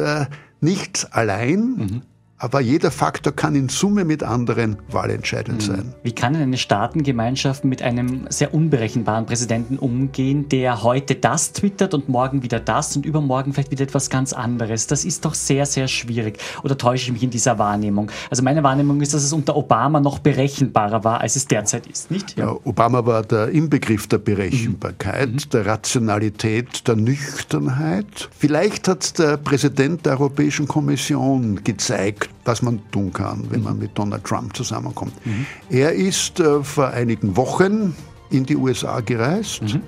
nichts 0.61 1.11
allein, 1.11 1.61
mhm 1.61 2.03
aber 2.37 2.61
jeder 2.61 2.91
Faktor 2.91 3.33
kann 3.33 3.55
in 3.55 3.69
Summe 3.69 4.05
mit 4.05 4.23
anderen 4.23 4.77
wahlentscheidend 4.91 5.63
mhm. 5.63 5.67
sein. 5.67 5.95
Wie 6.03 6.13
kann 6.13 6.35
eine 6.35 6.57
Staatengemeinschaft 6.57 7.65
mit 7.65 7.81
einem 7.81 8.27
sehr 8.29 8.53
unberechenbaren 8.53 9.25
Präsidenten 9.25 9.79
umgehen, 9.79 10.49
der 10.49 10.83
heute 10.83 11.15
das 11.15 11.53
twittert 11.53 11.95
und 11.95 12.09
morgen 12.09 12.43
wieder 12.43 12.59
das 12.61 12.97
und 12.97 13.07
übermorgen 13.07 13.53
vielleicht 13.53 13.71
wieder 13.71 13.85
etwas 13.85 14.11
ganz 14.11 14.33
anderes? 14.33 14.89
Das 14.89 15.05
ist 15.05 15.25
doch 15.25 15.35
sehr, 15.35 15.65
sehr 15.65 15.87
schwierig. 15.87 16.39
Oder 16.65 16.77
täusche 16.77 17.07
ich 17.07 17.13
mich 17.13 17.23
in 17.23 17.31
dieser 17.31 17.59
Wahrnehmung? 17.59 18.11
Also 18.31 18.43
meine 18.43 18.63
Wahrnehmung 18.63 19.01
ist, 19.01 19.15
dass 19.15 19.23
es 19.23 19.33
unter 19.33 19.57
Obama 19.57 20.01
noch 20.01 20.19
berechenbarer 20.19 21.05
war, 21.05 21.21
als 21.21 21.37
es 21.37 21.47
derzeit 21.47 21.87
ist, 21.87 22.11
nicht? 22.11 22.37
Ja. 22.37 22.47
ja 22.47 22.57
Obama 22.65 23.07
war 23.07 23.23
der 23.23 23.49
Inbegriff 23.49 24.09
der 24.09 24.19
Berechenbarkeit, 24.19 25.31
mhm. 25.31 25.51
der 25.53 25.67
Rationalität, 25.67 26.87
der 26.89 26.97
Nüchternheit. 26.97 28.29
Vielleicht 28.37 28.89
hat 28.89 29.19
der 29.19 29.37
Präsident 29.37 30.05
der 30.05 30.13
Europäischen 30.15 30.67
Kommission 30.67 31.63
gezeigt, 31.63 32.24
was 32.45 32.63
man 32.63 32.81
tun 32.91 33.13
kann, 33.13 33.45
wenn 33.51 33.63
man 33.63 33.79
mit 33.79 33.97
Donald 33.97 34.25
Trump 34.25 34.57
zusammenkommt. 34.57 35.15
Mhm. 35.25 35.47
Er 35.71 35.93
ist 35.93 36.41
äh, 36.41 36.63
vor 36.63 36.89
einigen 36.89 37.37
Wochen 37.37 37.95
in 38.31 38.45
die 38.45 38.57
USA 38.57 39.01
gereist 39.01 39.63
mhm. 39.63 39.83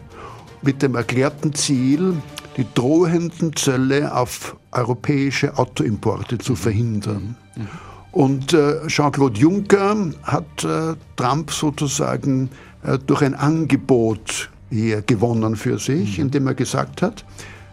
mit 0.62 0.82
dem 0.82 0.94
erklärten 0.94 1.54
Ziel, 1.54 2.14
die 2.56 2.66
drohenden 2.74 3.54
Zölle 3.54 4.14
auf 4.14 4.56
europäische 4.72 5.58
Autoimporte 5.58 6.38
zu 6.38 6.54
verhindern. 6.54 7.36
Mhm. 7.56 7.62
mhm. 7.62 7.68
Und 8.12 8.54
äh, 8.54 8.86
Jean-Claude 8.86 9.38
Juncker 9.38 9.94
hat 10.22 10.64
äh, 10.64 10.94
Trump 11.16 11.50
sozusagen 11.50 12.48
äh, 12.82 12.98
durch 12.98 13.20
ein 13.20 13.34
Angebot 13.34 14.48
hier 14.70 15.02
gewonnen 15.02 15.54
für 15.54 15.78
sich, 15.78 16.16
mhm. 16.16 16.24
indem 16.24 16.46
er 16.46 16.54
gesagt 16.54 17.02
hat, 17.02 17.26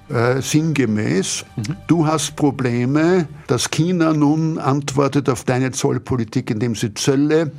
äh, 0.09 0.41
sinngemäß, 0.41 1.45
mhm. 1.55 1.75
du 1.87 2.05
hast 2.05 2.35
Probleme, 2.35 3.27
dass 3.47 3.69
China 3.69 4.13
nun 4.13 4.57
antwortet 4.57 5.29
auf 5.29 5.43
deine 5.43 5.71
Zollpolitik, 5.71 6.49
indem 6.51 6.75
sie 6.75 6.93
Zölle 6.93 7.51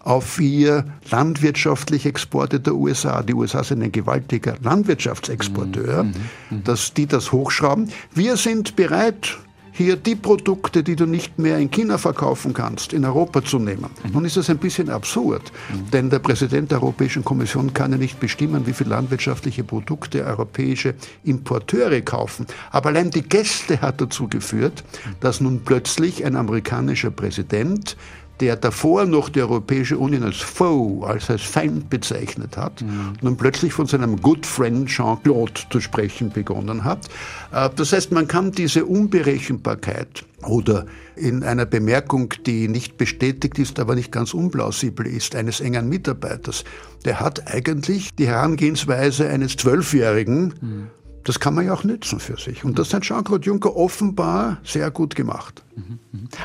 auf 0.00 0.38
ihr 0.38 0.84
landwirtschaftliche 1.10 2.10
Exporte 2.10 2.60
der 2.60 2.74
USA. 2.74 3.22
Die 3.22 3.32
USA 3.32 3.64
sind 3.64 3.82
ein 3.82 3.92
gewaltiger 3.92 4.56
Landwirtschaftsexporteur, 4.62 6.04
mhm. 6.04 6.14
Mhm. 6.50 6.64
dass 6.64 6.92
die 6.92 7.06
das 7.06 7.32
hochschrauben. 7.32 7.90
Wir 8.14 8.36
sind 8.36 8.76
bereit, 8.76 9.38
hier 9.76 9.96
die 9.96 10.14
Produkte, 10.14 10.84
die 10.84 10.94
du 10.94 11.04
nicht 11.04 11.36
mehr 11.36 11.58
in 11.58 11.68
China 11.68 11.98
verkaufen 11.98 12.54
kannst, 12.54 12.92
in 12.92 13.04
Europa 13.04 13.44
zu 13.44 13.58
nehmen. 13.58 13.90
Mhm. 14.04 14.12
Nun 14.12 14.24
ist 14.24 14.36
das 14.36 14.48
ein 14.48 14.58
bisschen 14.58 14.88
absurd, 14.88 15.52
mhm. 15.72 15.90
denn 15.90 16.10
der 16.10 16.20
Präsident 16.20 16.70
der 16.70 16.80
Europäischen 16.80 17.24
Kommission 17.24 17.74
kann 17.74 17.90
ja 17.90 17.98
nicht 17.98 18.20
bestimmen, 18.20 18.68
wie 18.68 18.72
viele 18.72 18.90
landwirtschaftliche 18.90 19.64
Produkte 19.64 20.24
europäische 20.24 20.94
Importeure 21.24 22.00
kaufen. 22.02 22.46
Aber 22.70 22.90
allein 22.90 23.10
die 23.10 23.22
Gäste 23.22 23.80
hat 23.80 24.00
dazu 24.00 24.28
geführt, 24.28 24.84
dass 25.18 25.40
nun 25.40 25.62
plötzlich 25.64 26.24
ein 26.24 26.36
amerikanischer 26.36 27.10
Präsident 27.10 27.96
der 28.40 28.56
davor 28.56 29.04
noch 29.06 29.28
die 29.28 29.40
Europäische 29.40 29.98
Union 29.98 30.24
als 30.24 30.38
Foe, 30.38 31.06
als 31.06 31.30
als 31.30 31.42
Feind 31.42 31.88
bezeichnet 31.88 32.56
hat, 32.56 32.82
mhm. 32.82 33.14
nun 33.20 33.36
plötzlich 33.36 33.72
von 33.72 33.86
seinem 33.86 34.20
Good 34.20 34.44
Friend 34.44 34.88
Jean-Claude 34.88 35.52
zu 35.70 35.80
sprechen 35.80 36.30
begonnen 36.30 36.84
hat. 36.84 37.06
Äh, 37.52 37.70
das 37.76 37.92
heißt, 37.92 38.12
man 38.12 38.26
kann 38.26 38.52
diese 38.52 38.86
Unberechenbarkeit 38.86 40.24
oder 40.42 40.86
in 41.16 41.44
einer 41.44 41.64
Bemerkung, 41.64 42.34
die 42.44 42.68
nicht 42.68 42.96
bestätigt 42.96 43.58
ist, 43.58 43.78
aber 43.78 43.94
nicht 43.94 44.10
ganz 44.10 44.34
unplausibel 44.34 45.06
ist, 45.06 45.36
eines 45.36 45.60
engen 45.60 45.88
Mitarbeiters, 45.88 46.64
der 47.04 47.20
hat 47.20 47.46
eigentlich 47.46 48.14
die 48.16 48.26
Herangehensweise 48.26 49.28
eines 49.28 49.56
Zwölfjährigen, 49.56 50.54
mhm 50.60 50.86
das 51.24 51.40
kann 51.40 51.54
man 51.54 51.66
ja 51.66 51.72
auch 51.72 51.84
nützen 51.84 52.20
für 52.20 52.36
sich. 52.36 52.64
Und 52.64 52.78
das 52.78 52.92
hat 52.92 53.02
Jean-Claude 53.02 53.44
Juncker 53.46 53.74
offenbar 53.76 54.58
sehr 54.62 54.90
gut 54.90 55.14
gemacht. 55.14 55.62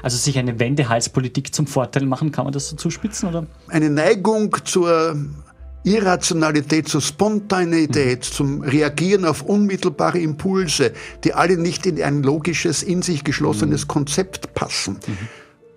Also 0.01 0.17
sich 0.17 0.37
eine 0.39 0.59
Wendehalspolitik 0.59 1.53
zum 1.53 1.67
Vorteil 1.67 2.05
machen, 2.05 2.31
kann 2.31 2.45
man 2.45 2.53
das 2.53 2.69
so 2.69 2.75
zuspitzen? 2.75 3.29
Oder? 3.29 3.45
Eine 3.67 3.89
Neigung 3.89 4.55
zur 4.63 5.15
Irrationalität, 5.83 6.87
zur 6.87 7.01
Spontaneität, 7.01 8.19
mhm. 8.19 8.23
zum 8.23 8.61
Reagieren 8.61 9.25
auf 9.25 9.41
unmittelbare 9.41 10.19
Impulse, 10.19 10.93
die 11.23 11.33
alle 11.33 11.57
nicht 11.57 11.85
in 11.85 12.01
ein 12.01 12.23
logisches, 12.23 12.83
in 12.83 13.01
sich 13.01 13.23
geschlossenes 13.23 13.83
mhm. 13.83 13.87
Konzept 13.87 14.53
passen. 14.53 14.99
Mhm. 15.05 15.17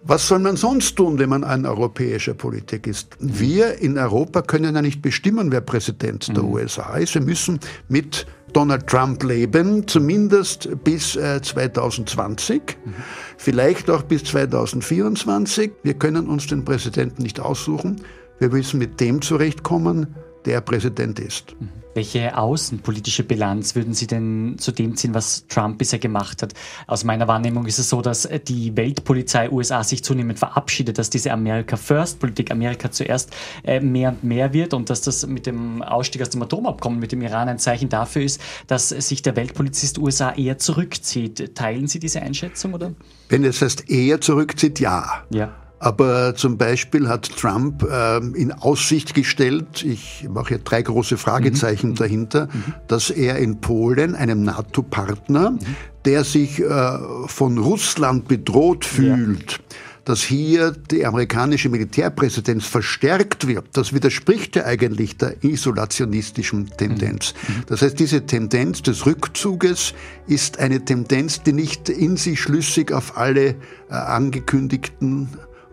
Was 0.05 0.27
soll 0.27 0.41
man 0.41 0.57
sonst 0.57 0.97
tun, 0.97 1.21
wenn 1.21 1.29
man 1.29 1.45
ein 1.45 1.65
europäischer 1.65 2.35
Politik 2.35 2.89
ist? 2.89 3.17
Wir 3.21 3.79
in 3.79 3.97
Europa 3.97 4.43
können 4.43 4.75
ja 4.75 4.83
nicht 4.83 5.01
bestimmen, 5.01 5.53
wer 5.53 5.61
Präsident 5.61 6.27
der 6.29 6.43
mhm. 6.43 6.55
USA 6.55 6.97
ist. 6.97 7.15
Wir 7.15 7.23
müssen 7.23 7.61
mit 7.89 8.27
Donald 8.53 8.87
Trump 8.87 9.23
leben, 9.23 9.87
zumindest 9.87 10.69
bis 10.85 11.17
äh, 11.17 11.41
2020, 11.41 12.61
mhm. 12.85 12.95
vielleicht 13.37 13.91
auch 13.91 14.03
bis 14.03 14.25
2024. 14.25 15.73
Wir 15.83 15.95
können 15.95 16.29
uns 16.29 16.47
den 16.47 16.65
Präsidenten 16.65 17.23
nicht 17.23 17.41
aussuchen. 17.41 18.03
Wir 18.39 18.49
müssen 18.49 18.79
mit 18.79 19.01
dem 19.01 19.23
zurechtkommen, 19.23 20.15
der 20.45 20.61
Präsident 20.61 21.19
ist. 21.19 21.55
Welche 21.95 22.39
außenpolitische 22.39 23.23
Bilanz 23.23 23.75
würden 23.75 23.93
Sie 23.93 24.07
denn 24.07 24.57
zu 24.59 24.73
dem 24.73 24.97
ziehen, 24.97 25.15
was 25.15 25.47
Trump 25.49 25.77
bisher 25.77 25.99
gemacht 25.99 26.41
hat? 26.43 26.55
Aus 26.87 27.05
meiner 27.05 27.29
Wahrnehmung 27.29 27.67
ist 27.67 27.79
es 27.79 27.91
so, 27.91 28.01
dass 28.01 28.27
die 28.49 28.75
Weltpolizei 28.77 29.51
USA 29.51 29.85
sich 29.85 30.03
zunehmend 30.03 30.39
verabschiedet, 30.39 30.97
dass 30.97 31.11
diese 31.11 31.33
America 31.33 31.77
First 31.77 32.19
Politik, 32.19 32.51
Amerika 32.51 32.91
zuerst, 32.91 33.31
äh, 33.63 33.81
mehr 33.81 34.09
und 34.09 34.25
mehr 34.25 34.55
wird 34.55 34.73
und 34.73 34.89
dass 34.89 35.03
das 35.03 35.27
mit 35.27 35.45
dem 35.45 35.83
Ausstieg 35.83 36.23
aus 36.23 36.31
dem 36.31 36.43
Atomabkommen 36.43 36.99
mit 36.99 37.13
dem 37.13 37.21
Iran 37.21 37.49
ein 37.49 37.59
Zeichen 37.59 37.91
dafür 37.91 38.23
ist, 38.23 38.41
dass 38.69 38.89
sich 38.89 39.21
der 39.21 39.37
Weltpolizist 39.37 39.99
USA 39.99 40.33
eher 40.33 40.57
zurückzieht. 40.57 41.55
Teilen 41.55 41.89
Sie 41.89 41.99
diese 41.99 42.23
Einschätzung 42.23 42.73
oder? 42.73 42.93
Wenn 43.29 43.45
es 43.45 43.61
heißt 43.61 43.91
eher 43.91 44.21
zurückzieht, 44.21 44.81
ja. 44.81 45.25
Ja. 45.31 45.62
Aber 45.83 46.37
zum 46.37 46.59
Beispiel 46.59 47.09
hat 47.09 47.37
Trump 47.37 47.83
äh, 47.83 48.19
in 48.19 48.53
Aussicht 48.53 49.15
gestellt, 49.15 49.83
ich 49.83 50.29
mache 50.33 50.51
hier 50.51 50.59
drei 50.59 50.81
große 50.81 51.17
Fragezeichen 51.17 51.91
mhm. 51.91 51.95
dahinter, 51.97 52.49
mhm. 52.53 52.75
dass 52.87 53.11
er 53.11 53.39
in 53.39 53.61
Polen, 53.61 54.15
einem 54.15 54.45
NATO-Partner, 54.45 55.51
mhm. 55.51 55.59
der 56.05 56.23
sich 56.23 56.61
äh, 56.61 56.99
von 57.27 57.59
Russland 57.59 58.29
bedroht 58.29 58.85
fühlt, 58.85 59.53
ja 59.53 59.59
dass 60.05 60.21
hier 60.21 60.73
die 60.73 61.07
amerikanische 61.07 61.69
Militärpräsidenz 61.69 62.67
verstärkt 62.67 63.47
wird, 63.47 63.67
das 63.75 63.93
widerspricht 63.93 64.57
ja 64.57 64.65
eigentlich 64.65 65.17
der 65.17 65.45
isolationistischen 65.45 66.71
Tendenz. 66.77 67.35
Mhm. 67.47 67.55
Mhm. 67.55 67.63
Das 67.67 67.83
heißt, 67.83 68.01
diese 68.01 68.27
Tendenz 68.27 68.83
des 68.83 69.07
Rückzuges 69.07 69.95
ist 70.27 70.59
eine 70.59 70.85
Tendenz, 70.85 71.45
die 71.45 71.53
nicht 71.53 71.89
in 71.89 72.17
sich 72.17 72.41
schlüssig 72.41 72.91
auf 72.91 73.17
alle 73.17 73.51
äh, 73.91 73.95
angekündigten 73.95 75.29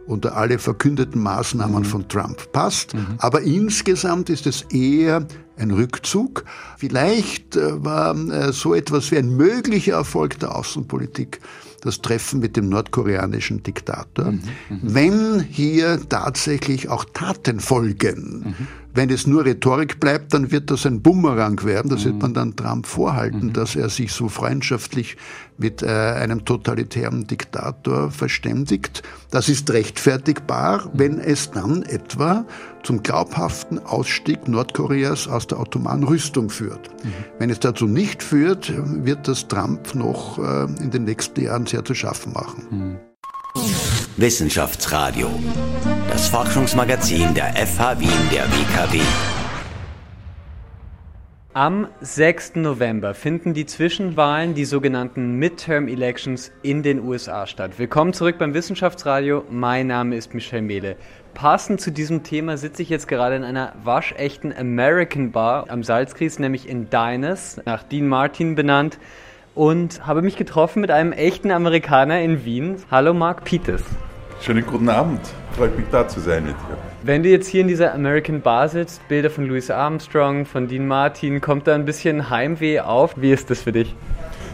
unter 0.09 0.35
alle 0.35 0.59
verkündeten 0.59 1.21
Maßnahmen 1.21 1.83
mhm. 1.83 1.85
von 1.85 2.07
Trump 2.07 2.51
passt. 2.51 2.93
Mhm. 2.93 3.05
Aber 3.19 3.41
insgesamt 3.41 4.29
ist 4.29 4.47
es 4.47 4.63
eher 4.63 5.25
ein 5.57 5.71
Rückzug. 5.71 6.45
Vielleicht 6.77 7.55
äh, 7.55 7.83
war 7.83 8.15
äh, 8.15 8.51
so 8.51 8.73
etwas 8.73 9.11
wie 9.11 9.17
ein 9.17 9.35
möglicher 9.37 9.93
Erfolg 9.93 10.39
der 10.39 10.55
Außenpolitik 10.55 11.39
das 11.81 12.01
Treffen 12.01 12.41
mit 12.41 12.57
dem 12.57 12.67
nordkoreanischen 12.69 13.63
Diktator. 13.63 14.31
Mhm. 14.31 14.41
mhm. 14.69 14.79
Wenn 14.81 15.39
hier 15.41 15.99
tatsächlich 16.09 16.89
auch 16.89 17.05
Taten 17.13 17.59
folgen, 17.59 18.55
mhm. 18.57 18.67
Wenn 18.99 19.09
es 19.11 19.25
nur 19.25 19.45
Rhetorik 19.45 20.01
bleibt, 20.01 20.33
dann 20.33 20.51
wird 20.51 20.69
das 20.71 20.85
ein 20.85 21.01
Bumerang 21.01 21.63
werden. 21.63 21.89
Das 21.89 22.01
mhm. 22.01 22.05
wird 22.07 22.21
man 22.21 22.33
dann 22.33 22.55
Trump 22.57 22.85
vorhalten, 22.85 23.45
mhm. 23.45 23.53
dass 23.53 23.77
er 23.77 23.87
sich 23.87 24.11
so 24.11 24.27
freundschaftlich 24.27 25.15
mit 25.57 25.81
äh, 25.81 25.87
einem 25.87 26.43
totalitären 26.43 27.25
Diktator 27.25 28.11
verständigt. 28.11 29.01
Das 29.31 29.47
ist 29.47 29.71
rechtfertigbar, 29.71 30.87
mhm. 30.87 30.89
wenn 30.95 31.19
es 31.21 31.49
dann 31.51 31.83
etwa 31.83 32.45
zum 32.83 33.01
glaubhaften 33.01 33.79
Ausstieg 33.79 34.49
Nordkoreas 34.49 35.29
aus 35.29 35.47
der 35.47 35.61
Ottoman-Rüstung 35.61 36.49
führt. 36.49 36.89
Mhm. 37.01 37.13
Wenn 37.37 37.49
es 37.51 37.61
dazu 37.61 37.87
nicht 37.87 38.21
führt, 38.21 38.73
wird 39.05 39.29
das 39.29 39.47
Trump 39.47 39.95
noch 39.95 40.39
äh, 40.39 40.65
in 40.83 40.91
den 40.91 41.05
nächsten 41.05 41.39
Jahren 41.41 41.65
sehr 41.65 41.85
zu 41.85 41.95
schaffen 41.95 42.33
machen. 42.33 42.67
Mhm. 42.69 42.97
Wissenschaftsradio, 44.17 45.29
das 46.19 46.27
Forschungsmagazin 46.27 47.33
der 47.33 47.53
FH 47.55 47.97
Wien 48.01 48.09
der 48.29 48.43
WKW. 48.51 48.99
Am 51.53 51.87
6. 52.01 52.55
November 52.55 53.13
finden 53.13 53.53
die 53.53 53.65
Zwischenwahlen, 53.65 54.53
die 54.53 54.65
sogenannten 54.65 55.35
Midterm 55.35 55.87
Elections 55.87 56.51
in 56.61 56.83
den 56.83 57.07
USA 57.07 57.47
statt. 57.47 57.79
Willkommen 57.79 58.11
zurück 58.11 58.37
beim 58.37 58.53
Wissenschaftsradio. 58.53 59.45
Mein 59.49 59.87
Name 59.87 60.17
ist 60.17 60.33
Michel 60.33 60.61
Mehle. 60.61 60.97
Passend 61.35 61.79
zu 61.79 61.89
diesem 61.89 62.23
Thema 62.23 62.57
sitze 62.57 62.81
ich 62.81 62.89
jetzt 62.89 63.07
gerade 63.07 63.37
in 63.37 63.45
einer 63.45 63.71
waschechten 63.85 64.53
American 64.53 65.31
Bar 65.31 65.67
am 65.69 65.83
Salzkries, 65.83 66.37
nämlich 66.37 66.67
in 66.67 66.89
Diners, 66.89 67.61
nach 67.63 67.83
Dean 67.83 68.09
Martin 68.09 68.55
benannt 68.55 68.99
und 69.55 70.05
habe 70.05 70.21
mich 70.21 70.35
getroffen 70.35 70.81
mit 70.81 70.91
einem 70.91 71.13
echten 71.13 71.49
Amerikaner 71.49 72.19
in 72.19 72.43
Wien. 72.43 72.75
Hallo 72.91 73.13
Mark 73.13 73.45
Peters. 73.45 73.83
Schönen 74.41 74.65
guten 74.65 74.87
Abend. 74.87 75.19
Freut 75.57 75.77
mich 75.77 75.85
da 75.91 76.07
zu 76.07 76.21
sein 76.21 76.45
mit 76.45 76.53
dir. 76.53 76.77
Wenn 77.03 77.23
du 77.23 77.29
jetzt 77.29 77.47
hier 77.47 77.59
in 77.59 77.67
dieser 77.67 77.93
American 77.93 78.39
Bar 78.39 78.69
sitzt, 78.69 79.05
Bilder 79.09 79.29
von 79.29 79.45
Louis 79.45 79.69
Armstrong, 79.69 80.45
von 80.45 80.69
Dean 80.69 80.87
Martin, 80.87 81.41
kommt 81.41 81.67
da 81.67 81.75
ein 81.75 81.83
bisschen 81.83 82.29
Heimweh 82.29 82.79
auf? 82.79 83.15
Wie 83.17 83.31
ist 83.31 83.49
das 83.49 83.61
für 83.61 83.73
dich? 83.73 83.93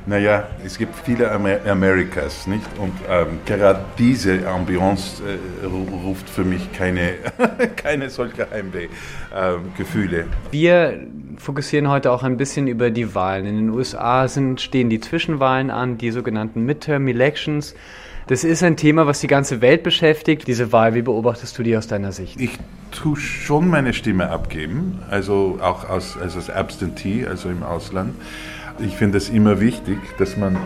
Naja, 0.08 0.48
es 0.64 0.80
gibt 0.80 0.96
viele 0.96 1.32
Amer 1.32 1.60
Amerikas, 1.68 2.48
nicht? 2.48 2.66
Und 2.80 2.94
ähm, 3.10 3.40
gerade 3.46 3.82
diese 3.98 4.48
Ambiance 4.48 5.22
äh, 5.24 5.66
ruft 5.66 6.30
für 6.30 6.44
mich 6.44 6.72
keine, 6.74 7.14
keine 7.76 8.10
solche 8.10 8.48
Heimweh-Gefühle. 8.50 10.20
Ähm, 10.20 10.28
Wir 10.52 11.00
fokussieren 11.38 11.90
heute 11.90 12.12
auch 12.12 12.24
ein 12.24 12.38
bisschen 12.38 12.68
über 12.68 12.90
die 12.90 13.14
Wahlen. 13.14 13.46
In 13.46 13.56
den 13.56 13.70
USA 13.70 14.28
sind, 14.28 14.62
stehen 14.62 14.90
die 14.90 15.00
Zwischenwahlen 15.00 15.70
an, 15.70 15.98
die 15.98 16.10
sogenannten 16.12 16.64
Midterm 16.66 17.08
Elections. 17.08 17.76
Das 18.28 18.44
ist 18.44 18.64
ein 18.64 18.76
Thema, 18.76 19.06
was 19.06 19.20
die 19.20 19.28
ganze 19.28 19.62
Welt 19.62 19.84
beschäftigt. 19.84 20.48
Diese 20.48 20.72
Wahl, 20.72 20.96
wie 20.96 21.04
beobachtest 21.04 21.56
du 21.60 21.64
die 21.64 21.78
aus 21.78 21.86
deiner 21.86 22.12
Sicht? 22.12 22.42
Ich 22.42 22.58
tue 22.90 23.18
schon 23.18 23.68
meine 23.68 23.94
Stimme 23.94 24.32
abgeben, 24.32 25.00
also 25.12 25.60
auch 25.62 25.88
als, 25.88 26.18
also 26.18 26.40
als 26.40 26.50
Absentee, 26.50 27.28
also 27.28 27.50
im 27.50 27.62
Ausland. 27.62 28.16
Ich 28.80 28.96
finde 28.96 29.20
es 29.20 29.30
immer 29.30 29.60
wichtig, 29.60 30.00
dass 30.18 30.38
man 30.38 30.58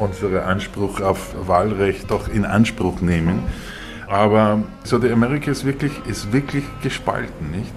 unseren 0.00 0.38
Anspruch 0.38 1.00
auf 1.00 1.34
Wahlrecht 1.46 2.10
doch 2.10 2.28
in 2.28 2.44
Anspruch 2.44 3.00
nehmen. 3.00 3.44
Aber 4.08 4.62
so 4.82 4.98
der 4.98 5.12
Amerika 5.12 5.52
ist 5.52 5.64
wirklich, 5.64 5.92
ist 6.08 6.32
wirklich 6.32 6.64
gespalten, 6.82 7.52
nicht? 7.52 7.72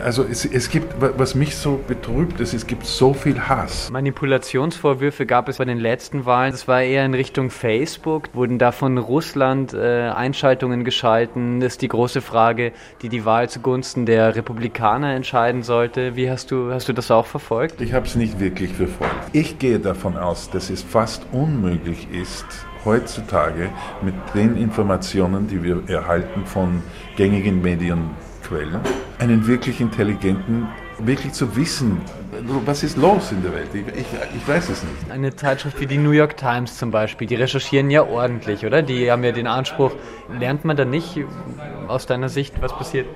Also 0.00 0.24
es, 0.24 0.44
es 0.44 0.70
gibt, 0.70 0.94
was 0.98 1.34
mich 1.34 1.56
so 1.56 1.80
betrübt 1.86 2.40
ist, 2.40 2.54
es 2.54 2.66
gibt 2.66 2.86
so 2.86 3.14
viel 3.14 3.40
Hass. 3.48 3.90
Manipulationsvorwürfe 3.90 5.26
gab 5.26 5.48
es 5.48 5.58
bei 5.58 5.64
den 5.64 5.78
letzten 5.78 6.26
Wahlen. 6.26 6.52
Das 6.52 6.68
war 6.68 6.82
eher 6.82 7.04
in 7.04 7.14
Richtung 7.14 7.50
Facebook. 7.50 8.28
Wurden 8.32 8.58
da 8.58 8.72
von 8.72 8.98
Russland 8.98 9.74
äh, 9.74 10.08
Einschaltungen 10.08 10.84
geschalten? 10.84 11.60
Das 11.60 11.74
ist 11.74 11.82
die 11.82 11.88
große 11.88 12.20
Frage, 12.20 12.72
die 13.02 13.08
die 13.08 13.24
Wahl 13.24 13.48
zugunsten 13.48 14.06
der 14.06 14.36
Republikaner 14.36 15.14
entscheiden 15.14 15.62
sollte. 15.62 16.16
Wie 16.16 16.30
hast 16.30 16.50
du, 16.50 16.72
hast 16.72 16.88
du 16.88 16.92
das 16.92 17.10
auch 17.10 17.26
verfolgt? 17.26 17.80
Ich 17.80 17.92
habe 17.92 18.06
es 18.06 18.14
nicht 18.14 18.40
wirklich 18.40 18.72
verfolgt. 18.72 19.14
Ich 19.32 19.58
gehe 19.58 19.78
davon 19.78 20.16
aus, 20.16 20.50
dass 20.50 20.70
es 20.70 20.82
fast 20.82 21.26
unmöglich 21.32 22.08
ist, 22.12 22.46
heutzutage 22.84 23.70
mit 24.02 24.14
den 24.34 24.56
Informationen, 24.56 25.46
die 25.46 25.62
wir 25.62 25.82
erhalten 25.88 26.46
von 26.46 26.82
gängigen 27.16 27.60
Medien, 27.62 28.10
Quellen, 28.42 28.80
einen 29.20 29.46
wirklich 29.46 29.80
intelligenten, 29.80 30.66
wirklich 30.98 31.32
zu 31.32 31.54
wissen, 31.54 32.00
was 32.64 32.82
ist 32.82 32.96
los 32.96 33.32
in 33.32 33.42
der 33.42 33.52
Welt. 33.52 33.68
Ich, 33.74 33.86
ich, 33.86 34.06
ich, 34.36 34.48
weiß 34.48 34.70
es 34.70 34.82
nicht. 34.82 35.10
Eine 35.10 35.36
Zeitschrift 35.36 35.78
wie 35.78 35.86
die 35.86 35.98
New 35.98 36.10
York 36.10 36.36
Times 36.36 36.78
zum 36.78 36.90
Beispiel, 36.90 37.26
die 37.26 37.34
recherchieren 37.34 37.90
ja 37.90 38.02
ordentlich, 38.02 38.64
oder? 38.64 38.82
Die 38.82 39.10
haben 39.10 39.22
ja 39.22 39.32
den 39.32 39.46
Anspruch, 39.46 39.92
lernt 40.38 40.64
man 40.64 40.76
da 40.76 40.84
nicht 40.84 41.18
aus 41.86 42.06
deiner 42.06 42.30
Sicht, 42.30 42.60
was 42.62 42.72
passiert? 42.72 43.06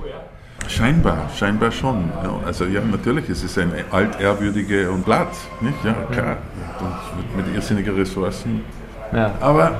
Scheinbar, 0.69 1.29
scheinbar 1.37 1.73
schon. 1.73 2.11
Also 2.45 2.64
ja, 2.67 2.81
natürlich, 2.81 3.29
es 3.29 3.43
ist 3.43 3.59
ein 3.59 3.73
altehrwürdige 3.90 4.90
und 4.90 5.05
Blatt, 5.05 5.33
nicht? 5.61 5.85
Ja, 5.85 5.95
klar. 6.11 6.37
Und 6.81 7.37
mit, 7.37 7.47
mit 7.47 7.55
irrsinnigen 7.55 7.95
Ressourcen. 7.95 8.62
Ja. 9.12 9.35
Aber 9.40 9.79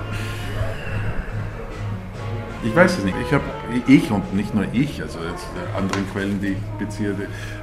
ich 2.63 2.75
weiß 2.75 2.99
es 2.99 3.05
nicht. 3.05 3.17
Ich 3.27 3.33
habe 3.33 3.45
ich 3.87 4.11
und 4.11 4.35
nicht 4.35 4.55
nur 4.55 4.67
ich, 4.73 5.01
also 5.03 5.19
jetzt 5.31 5.47
anderen 5.77 6.11
Quellen, 6.13 6.41
die 6.41 6.49
ich 6.49 6.59
beziehe, 6.79 7.15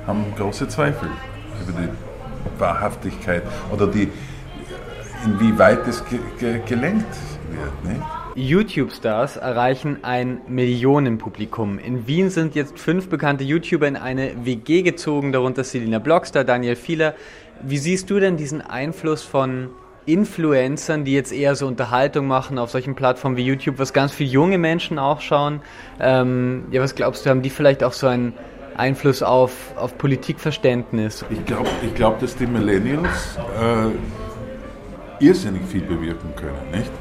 haben 0.06 0.26
große 0.38 0.67
Zweifel 0.67 1.10
über 1.62 1.80
die 1.80 2.60
Wahrhaftigkeit 2.60 3.43
oder 3.71 3.88
die 3.88 4.10
inwieweit 5.26 5.88
es 5.88 6.04
ge 6.06 6.19
ge 6.39 6.62
gelenkt 6.65 7.15
wird. 7.50 7.93
Nicht? 7.93 8.02
YouTube-Stars 8.36 9.38
erreichen 9.38 10.00
ein 10.04 10.41
Millionenpublikum. 10.47 11.80
In 11.80 12.08
Wien 12.08 12.30
sind 12.30 12.56
jetzt 12.56 12.80
fünf 12.80 13.10
bekannte 13.10 13.43
YouTuber 13.43 13.88
in 13.88 13.97
eine 13.97 14.45
WG 14.45 14.84
gezogen, 14.84 15.32
darunter 15.32 15.63
Selina 15.63 16.00
Blockstar, 16.00 16.43
Daniel 16.43 16.78
Fieler. 16.78 17.13
Wie 17.62 17.78
siehst 17.78 18.10
du 18.10 18.19
denn 18.19 18.38
diesen 18.38 18.62
Einfluss 18.62 19.24
von 19.24 19.69
Influencern, 20.06 21.06
die 21.06 21.14
jetzt 21.14 21.32
eher 21.32 21.56
so 21.56 21.68
Unterhaltung 21.68 22.28
machen 22.28 22.58
auf 22.58 22.72
solchen 22.72 22.96
Plattformen 22.96 23.38
wie 23.38 23.46
YouTube, 23.46 23.78
was 23.78 23.94
ganz 23.94 24.12
viele 24.12 24.30
junge 24.30 24.58
Menschen 24.58 24.98
auch 24.98 25.22
schauen. 25.22 25.62
Ähm, 26.00 26.66
ja, 26.72 26.82
was 26.82 26.96
glaubst 26.96 27.26
du, 27.26 27.30
haben 27.30 27.42
die 27.42 27.50
vielleicht 27.50 27.84
auch 27.84 27.94
so 27.94 28.08
einen 28.08 28.34
Einfluss 28.76 29.22
auf, 29.22 29.52
auf 29.76 29.98
Politikverständnis? 29.98 31.24
Ich 31.30 31.46
glaube, 31.46 31.70
ich 31.86 31.94
glaub, 31.94 32.20
dass 32.20 32.36
die 32.36 32.48
Millennials 32.48 33.38
äh, 33.60 35.24
irrsinnig 35.24 35.64
viel 35.68 35.82
bewirken 35.82 36.34
können, 36.36 36.72
nicht? 36.72 36.92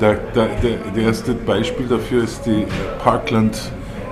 Der, 0.00 0.14
der, 0.34 0.48
der, 0.94 1.02
erste 1.02 1.34
Beispiel 1.34 1.86
dafür 1.86 2.24
ist 2.24 2.46
die 2.46 2.66
Parkland 3.02 3.60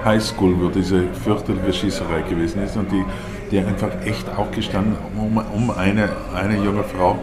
High 0.04 0.22
School, 0.22 0.54
wo 0.60 0.68
diese 0.68 1.04
fürchterliche 1.24 1.72
Schießerei 1.72 2.22
gewesen 2.22 2.62
ist 2.62 2.76
und 2.76 2.90
die, 2.92 3.04
die 3.50 3.58
einfach 3.58 3.90
echt 4.04 4.28
auch 4.36 4.50
gestanden 4.50 4.96
um, 5.16 5.36
um 5.36 5.70
eine, 5.70 6.10
eine 6.34 6.56
junge 6.62 6.84
Frau 6.84 7.18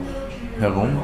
herum, 0.60 0.98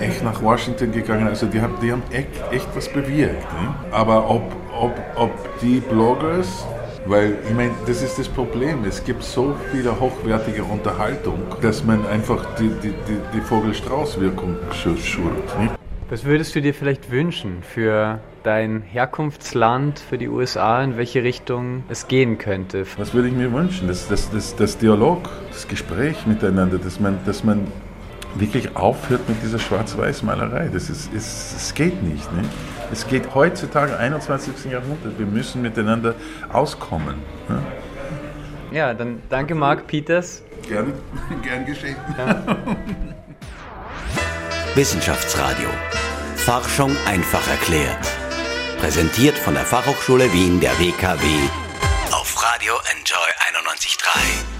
echt 0.00 0.24
nach 0.24 0.42
Washington 0.42 0.92
gegangen. 0.92 1.26
Also 1.26 1.46
die 1.46 1.60
haben, 1.60 1.74
die 1.82 1.92
haben 1.92 2.02
echt, 2.10 2.28
echt 2.50 2.68
was 2.74 2.88
bewirkt. 2.88 3.52
Ne? 3.52 3.74
Aber 3.90 4.28
ob, 4.28 4.42
ob, 4.78 4.92
ob 5.16 5.60
die 5.60 5.80
Bloggers, 5.80 6.66
weil 7.06 7.36
ich 7.48 7.54
meine, 7.54 7.72
das 7.86 8.02
ist 8.02 8.18
das 8.18 8.28
Problem. 8.28 8.84
Es 8.84 9.04
gibt 9.04 9.22
so 9.22 9.54
viele 9.72 9.98
hochwertige 9.98 10.64
Unterhaltung, 10.64 11.40
dass 11.62 11.84
man 11.84 12.06
einfach 12.06 12.44
die, 12.56 12.68
die, 12.82 12.94
die, 13.08 13.18
die 13.34 13.40
Vogel-Strauß-Wirkung 13.40 14.56
schult. 14.72 15.58
Ne? 15.58 15.70
Was 16.08 16.24
würdest 16.24 16.54
du 16.54 16.62
dir 16.62 16.72
vielleicht 16.72 17.10
wünschen 17.10 17.62
für 17.62 18.20
dein 18.44 18.82
Herkunftsland, 18.82 19.98
für 19.98 20.18
die 20.18 20.28
USA, 20.28 20.84
in 20.84 20.96
welche 20.96 21.24
Richtung 21.24 21.82
es 21.88 22.06
gehen 22.06 22.38
könnte? 22.38 22.86
Was 22.96 23.12
würde 23.12 23.26
ich 23.26 23.34
mir 23.34 23.52
wünschen? 23.52 23.88
Das, 23.88 24.06
das, 24.06 24.30
das, 24.30 24.54
das 24.54 24.78
Dialog, 24.78 25.28
das 25.50 25.66
Gespräch 25.66 26.24
miteinander, 26.24 26.78
dass 26.78 27.00
man, 27.00 27.18
dass 27.26 27.42
man 27.42 27.66
wirklich 28.40 28.76
aufhört 28.76 29.28
mit 29.28 29.42
dieser 29.42 29.58
Schwarz-Weiß-Malerei. 29.58 30.68
Das, 30.72 30.90
ist, 30.90 31.12
ist, 31.12 31.54
das 31.54 31.74
geht 31.74 32.02
nicht. 32.02 32.32
Ne? 32.32 32.42
Es 32.92 33.06
geht 33.06 33.34
heutzutage, 33.34 33.96
21. 33.96 34.70
Jahrhundert, 34.70 35.18
wir 35.18 35.26
müssen 35.26 35.62
miteinander 35.62 36.14
auskommen. 36.52 37.16
Ne? 37.48 37.62
Ja, 38.72 38.94
dann 38.94 39.22
danke 39.28 39.54
Marc 39.54 39.86
Peters. 39.86 40.42
Gern, 40.68 40.92
gern 41.42 41.64
geschehen. 41.64 41.96
Ja. 42.18 42.44
Wissenschaftsradio. 44.74 45.68
Forschung 46.36 46.94
einfach 47.06 47.46
erklärt. 47.48 48.06
Präsentiert 48.78 49.38
von 49.38 49.54
der 49.54 49.64
Fachhochschule 49.64 50.32
Wien 50.32 50.60
der 50.60 50.78
WKW 50.78 51.26
auf 52.12 52.42
Radio 52.42 52.74
Enjoy 52.92 53.28
91.3. 53.52 54.55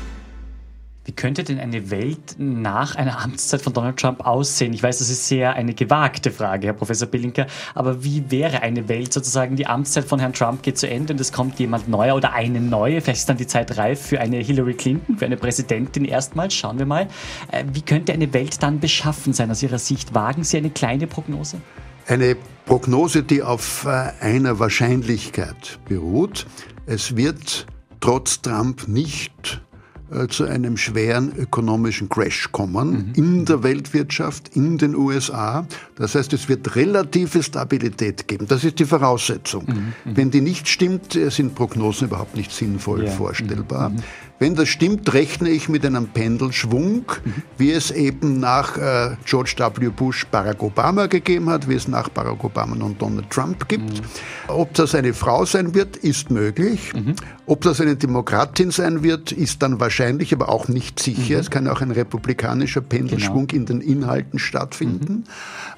Wie 1.06 1.12
könnte 1.12 1.44
denn 1.44 1.60
eine 1.60 1.92
Welt 1.92 2.34
nach 2.36 2.96
einer 2.96 3.20
Amtszeit 3.22 3.62
von 3.62 3.72
Donald 3.72 3.96
Trump 3.96 4.26
aussehen? 4.26 4.72
Ich 4.72 4.82
weiß, 4.82 4.98
das 4.98 5.08
ist 5.08 5.28
sehr 5.28 5.54
eine 5.54 5.72
gewagte 5.72 6.32
Frage, 6.32 6.66
Herr 6.66 6.74
Professor 6.74 7.06
Billinker, 7.06 7.46
aber 7.76 8.02
wie 8.02 8.28
wäre 8.28 8.62
eine 8.62 8.88
Welt 8.88 9.12
sozusagen, 9.12 9.54
die 9.54 9.68
Amtszeit 9.68 10.04
von 10.04 10.18
Herrn 10.18 10.32
Trump 10.32 10.64
geht 10.64 10.78
zu 10.78 10.90
Ende 10.90 11.12
und 11.12 11.20
es 11.20 11.30
kommt 11.30 11.60
jemand 11.60 11.88
neuer 11.88 12.16
oder 12.16 12.32
eine 12.32 12.60
neue, 12.60 13.00
vielleicht 13.00 13.20
ist 13.20 13.28
dann 13.28 13.36
die 13.36 13.46
Zeit 13.46 13.78
reif 13.78 14.02
für 14.02 14.20
eine 14.20 14.38
Hillary 14.38 14.74
Clinton, 14.74 15.16
für 15.16 15.26
eine 15.26 15.36
Präsidentin 15.36 16.04
erstmals, 16.04 16.54
schauen 16.54 16.80
wir 16.80 16.86
mal. 16.86 17.06
Äh, 17.52 17.62
wie 17.72 17.82
könnte 17.82 18.12
eine 18.12 18.34
Welt 18.34 18.60
dann 18.64 18.80
beschaffen 18.80 19.32
sein 19.32 19.48
aus 19.52 19.62
Ihrer 19.62 19.78
Sicht? 19.78 20.12
Wagen 20.12 20.42
Sie 20.42 20.56
eine 20.56 20.70
kleine 20.70 21.06
Prognose? 21.06 21.60
Eine 22.08 22.36
Prognose, 22.64 23.22
die 23.22 23.44
auf 23.44 23.84
äh, 23.84 24.10
einer 24.20 24.58
Wahrscheinlichkeit 24.58 25.78
beruht. 25.88 26.48
Es 26.86 27.14
wird 27.14 27.66
trotz 28.00 28.42
Trump 28.42 28.88
nicht 28.88 29.62
äh, 30.10 30.28
zu 30.28 30.44
einem 30.44 30.76
schweren 30.76 31.32
ökonomischen 31.36 32.08
Crash 32.08 32.50
kommen 32.52 32.90
mhm. 32.90 33.12
in 33.14 33.44
der 33.44 33.62
Weltwirtschaft, 33.62 34.54
in 34.54 34.78
den 34.78 34.94
USA. 34.94 35.66
Das 35.96 36.14
heißt, 36.14 36.32
es 36.32 36.48
wird 36.48 36.76
relative 36.76 37.42
Stabilität 37.42 38.28
geben. 38.28 38.46
Das 38.46 38.62
ist 38.62 38.78
die 38.78 38.84
Voraussetzung. 38.84 39.64
Mhm. 39.66 39.72
mhm. 39.72 40.16
Wenn 40.16 40.30
die 40.30 40.40
nicht 40.40 40.68
stimmt, 40.68 41.16
äh, 41.16 41.30
sind 41.30 41.54
Prognosen 41.54 42.08
überhaupt 42.08 42.36
nicht 42.36 42.52
sinnvoll 42.52 43.04
ja. 43.04 43.10
vorstellbar. 43.10 43.90
Mhm. 43.90 43.96
Wenn 44.38 44.54
das 44.54 44.68
stimmt, 44.68 45.12
rechne 45.14 45.48
ich 45.48 45.68
mit 45.68 45.84
einem 45.86 46.08
Pendelschwung, 46.08 47.04
mhm. 47.24 47.42
wie 47.56 47.72
es 47.72 47.90
eben 47.90 48.38
nach 48.38 48.76
äh, 48.76 49.16
George 49.24 49.54
W. 49.58 49.88
Bush 49.88 50.26
Barack 50.26 50.62
Obama 50.62 51.06
gegeben 51.06 51.48
hat, 51.48 51.68
wie 51.68 51.74
es 51.74 51.88
nach 51.88 52.10
Barack 52.10 52.44
Obama 52.44 52.84
und 52.84 53.00
Donald 53.00 53.30
Trump 53.30 53.66
gibt. 53.68 53.94
Mhm. 53.94 54.06
Ob 54.48 54.74
das 54.74 54.94
eine 54.94 55.14
Frau 55.14 55.46
sein 55.46 55.74
wird, 55.74 55.96
ist 55.96 56.30
möglich. 56.30 56.92
Mhm. 56.92 57.16
Ob 57.46 57.62
das 57.62 57.80
eine 57.80 57.96
Demokratin 57.96 58.70
sein 58.70 59.02
wird, 59.02 59.32
ist 59.32 59.62
dann 59.62 59.80
wahrscheinlich, 59.80 60.34
aber 60.34 60.50
auch 60.50 60.68
nicht 60.68 61.00
sicher. 61.00 61.36
Mhm. 61.36 61.40
Es 61.40 61.50
kann 61.50 61.66
auch 61.68 61.80
ein 61.80 61.90
republikanischer 61.90 62.82
Pendelschwung 62.82 63.46
genau. 63.46 63.60
in 63.60 63.66
den 63.66 63.80
Inhalten 63.80 64.38
stattfinden. 64.38 65.24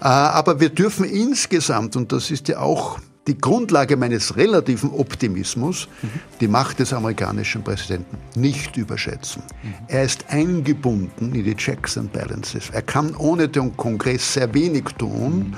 Äh, 0.01 0.05
aber 0.05 0.59
wir 0.59 0.71
dürfen 0.71 1.05
insgesamt, 1.05 1.95
und 1.95 2.11
das 2.11 2.33
ist 2.33 2.49
ja 2.49 2.59
auch 2.59 2.99
die 3.29 3.39
Grundlage 3.39 3.97
meines 3.97 4.37
relativen 4.37 4.91
Optimismus, 4.91 5.87
mhm. 6.03 6.09
die 6.41 6.49
Macht 6.49 6.81
des 6.81 6.93
amerikanischen 6.93 7.63
Präsidenten 7.63 8.17
nicht 8.35 8.77
überschätzen. 8.77 9.43
Mhm. 9.63 9.75
Er 9.87 10.03
ist 10.05 10.25
eingebunden 10.29 11.35
in 11.35 11.45
die 11.45 11.55
Checks 11.55 11.99
and 11.99 12.13
Balances. 12.13 12.71
Er 12.73 12.83
kann 12.83 13.15
ohne 13.15 13.49
den 13.49 13.77
Kongress 13.77 14.35
sehr 14.35 14.53
wenig 14.55 14.85
tun. 14.99 15.51
Mhm. 15.51 15.57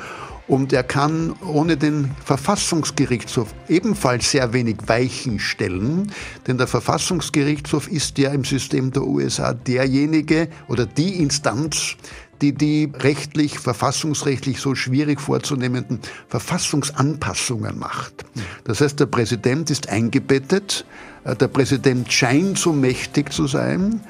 Und 0.48 0.72
er 0.72 0.82
kann 0.82 1.32
ohne 1.46 1.76
den 1.76 2.10
Verfassungsgerichtshof 2.24 3.54
ebenfalls 3.68 4.32
sehr 4.32 4.52
wenig 4.52 4.78
Weichen 4.86 5.38
stellen, 5.38 6.10
denn 6.44 6.58
der 6.58 6.66
Verfassungsgerichtshof 6.66 7.86
ist 7.86 8.18
ja 8.18 8.30
im 8.32 8.42
System 8.42 8.90
der 8.90 9.04
USA 9.04 9.54
derjenige 9.54 10.48
oder 10.66 10.86
die 10.86 11.22
Instanz, 11.22 11.94
die 12.40 12.52
die 12.52 12.90
rechtlich, 12.98 13.58
verfassungsrechtlich 13.58 14.60
so 14.60 14.74
schwierig 14.74 15.20
vorzunehmenden 15.20 16.00
Verfassungsanpassungen 16.28 17.78
macht. 17.78 18.24
Das 18.64 18.80
heißt, 18.80 19.00
der 19.00 19.06
Präsident 19.06 19.70
ist 19.70 19.88
eingebettet, 19.88 20.84
äh, 21.24 21.36
der 21.36 21.48
Präsident 21.48 22.12
scheint 22.12 22.58
so 22.58 22.72
mächtig 22.72 23.32
zu 23.32 23.46
sein, 23.46 24.00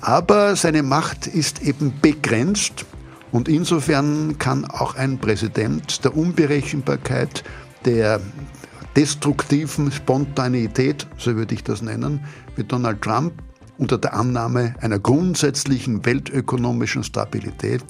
aber 0.00 0.56
seine 0.56 0.82
Macht 0.82 1.26
ist 1.26 1.62
eben 1.62 1.92
begrenzt 2.00 2.86
und 3.32 3.48
insofern 3.48 4.38
kann 4.38 4.64
auch 4.64 4.94
ein 4.94 5.18
Präsident 5.18 6.04
der 6.04 6.16
Unberechenbarkeit, 6.16 7.44
der 7.84 8.20
destruktiven 8.96 9.92
Spontaneität, 9.92 11.06
so 11.16 11.36
würde 11.36 11.54
ich 11.54 11.62
das 11.62 11.82
nennen, 11.82 12.24
wie 12.56 12.64
Donald 12.64 13.02
Trump 13.02 13.34
unter 13.80 13.96
der 13.96 14.12
Annahme 14.12 14.74
einer 14.80 14.98
grundsätzlichen 14.98 16.04
weltökonomischen 16.04 17.02
Stabilität 17.02 17.82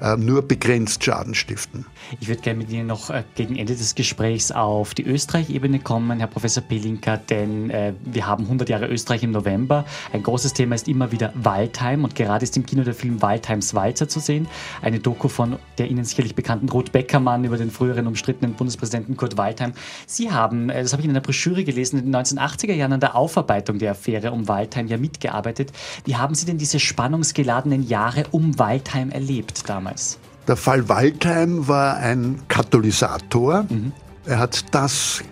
äh, 0.00 0.16
nur 0.16 0.42
begrenzt 0.42 1.04
Schaden 1.04 1.36
stiften. 1.36 1.86
Ich 2.20 2.26
würde 2.26 2.42
gerne 2.42 2.58
mit 2.58 2.70
Ihnen 2.70 2.88
noch 2.88 3.10
äh, 3.10 3.22
gegen 3.36 3.54
Ende 3.54 3.76
des 3.76 3.94
Gesprächs 3.94 4.50
auf 4.50 4.92
die 4.94 5.04
Österreich-Ebene 5.04 5.78
kommen, 5.78 6.18
Herr 6.18 6.26
Professor 6.26 6.64
Pelinka, 6.64 7.16
denn 7.16 7.70
äh, 7.70 7.92
wir 8.04 8.26
haben 8.26 8.44
100 8.44 8.68
Jahre 8.68 8.86
Österreich 8.88 9.22
im 9.22 9.30
November. 9.30 9.84
Ein 10.12 10.24
großes 10.24 10.52
Thema 10.52 10.74
ist 10.74 10.88
immer 10.88 11.12
wieder 11.12 11.32
Waldheim 11.36 12.02
und 12.02 12.16
gerade 12.16 12.42
ist 12.42 12.56
im 12.56 12.66
Kino 12.66 12.82
der 12.82 12.94
Film 12.94 13.22
Waldheims 13.22 13.72
Walzer 13.72 14.08
zu 14.08 14.18
sehen. 14.18 14.48
Eine 14.82 14.98
Doku 14.98 15.28
von 15.28 15.58
der 15.78 15.88
Ihnen 15.88 16.04
sicherlich 16.04 16.34
bekannten 16.34 16.68
Ruth 16.68 16.90
Beckermann 16.90 17.44
über 17.44 17.56
den 17.56 17.70
früheren 17.70 18.08
umstrittenen 18.08 18.54
Bundespräsidenten 18.54 19.16
Kurt 19.16 19.36
Waldheim. 19.36 19.74
Sie 20.08 20.32
haben, 20.32 20.70
äh, 20.70 20.82
das 20.82 20.92
habe 20.92 21.02
ich 21.02 21.06
in 21.06 21.12
einer 21.12 21.20
Broschüre 21.20 21.62
gelesen, 21.62 22.00
in 22.00 22.10
den 22.10 22.16
1980er 22.16 22.74
Jahren 22.74 22.94
an 22.94 23.00
der 23.00 23.14
Aufarbeitung 23.14 23.78
der 23.78 23.92
Affäre 23.92 24.32
um 24.32 24.48
Waldheim 24.48 24.88
ja 24.88 24.96
mitgearbeitet 24.96 25.35
gearbeitet. 25.36 25.72
Wie 26.04 26.16
haben 26.16 26.34
Sie 26.34 26.46
denn 26.46 26.58
diese 26.58 26.80
spannungsgeladenen 26.80 27.82
Jahre 27.82 28.24
um 28.30 28.58
Waldheim 28.58 29.10
erlebt 29.10 29.68
damals? 29.68 30.18
Der 30.48 30.56
Fall 30.56 30.88
Waldheim 30.88 31.68
war 31.68 31.96
ein 31.96 32.40
Katalysator. 32.48 33.66
Mhm. 33.68 33.92
Er 34.24 34.38
hat 34.38 34.64
das 34.72 35.22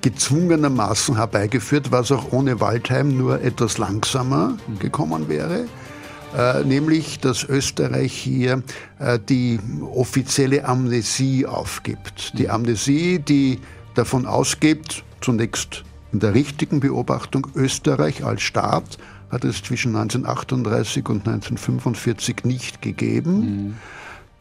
gezwungenermaßen 0.00 1.16
herbeigeführt, 1.16 1.92
was 1.92 2.10
auch 2.10 2.32
ohne 2.32 2.60
Waldheim 2.60 3.16
nur 3.16 3.40
etwas 3.40 3.78
langsamer 3.78 4.56
mhm. 4.66 4.78
gekommen 4.78 5.28
wäre. 5.28 5.66
Äh, 6.36 6.64
nämlich, 6.64 7.20
dass 7.20 7.44
Österreich 7.44 8.12
hier 8.12 8.62
äh, 8.98 9.18
die 9.18 9.60
offizielle 9.94 10.64
Amnesie 10.64 11.44
aufgibt. 11.46 12.38
Die 12.38 12.44
mhm. 12.44 12.50
Amnesie, 12.50 13.18
die 13.18 13.60
davon 13.94 14.26
ausgeht, 14.26 15.04
zunächst 15.20 15.84
in 16.12 16.20
der 16.20 16.34
richtigen 16.34 16.80
Beobachtung, 16.80 17.46
Österreich 17.54 18.24
als 18.24 18.42
Staat 18.42 18.98
hat 19.32 19.44
es 19.44 19.62
zwischen 19.62 19.96
1938 19.96 21.08
und 21.08 21.26
1945 21.26 22.44
nicht 22.44 22.82
gegeben. 22.82 23.40
Mhm. 23.40 23.74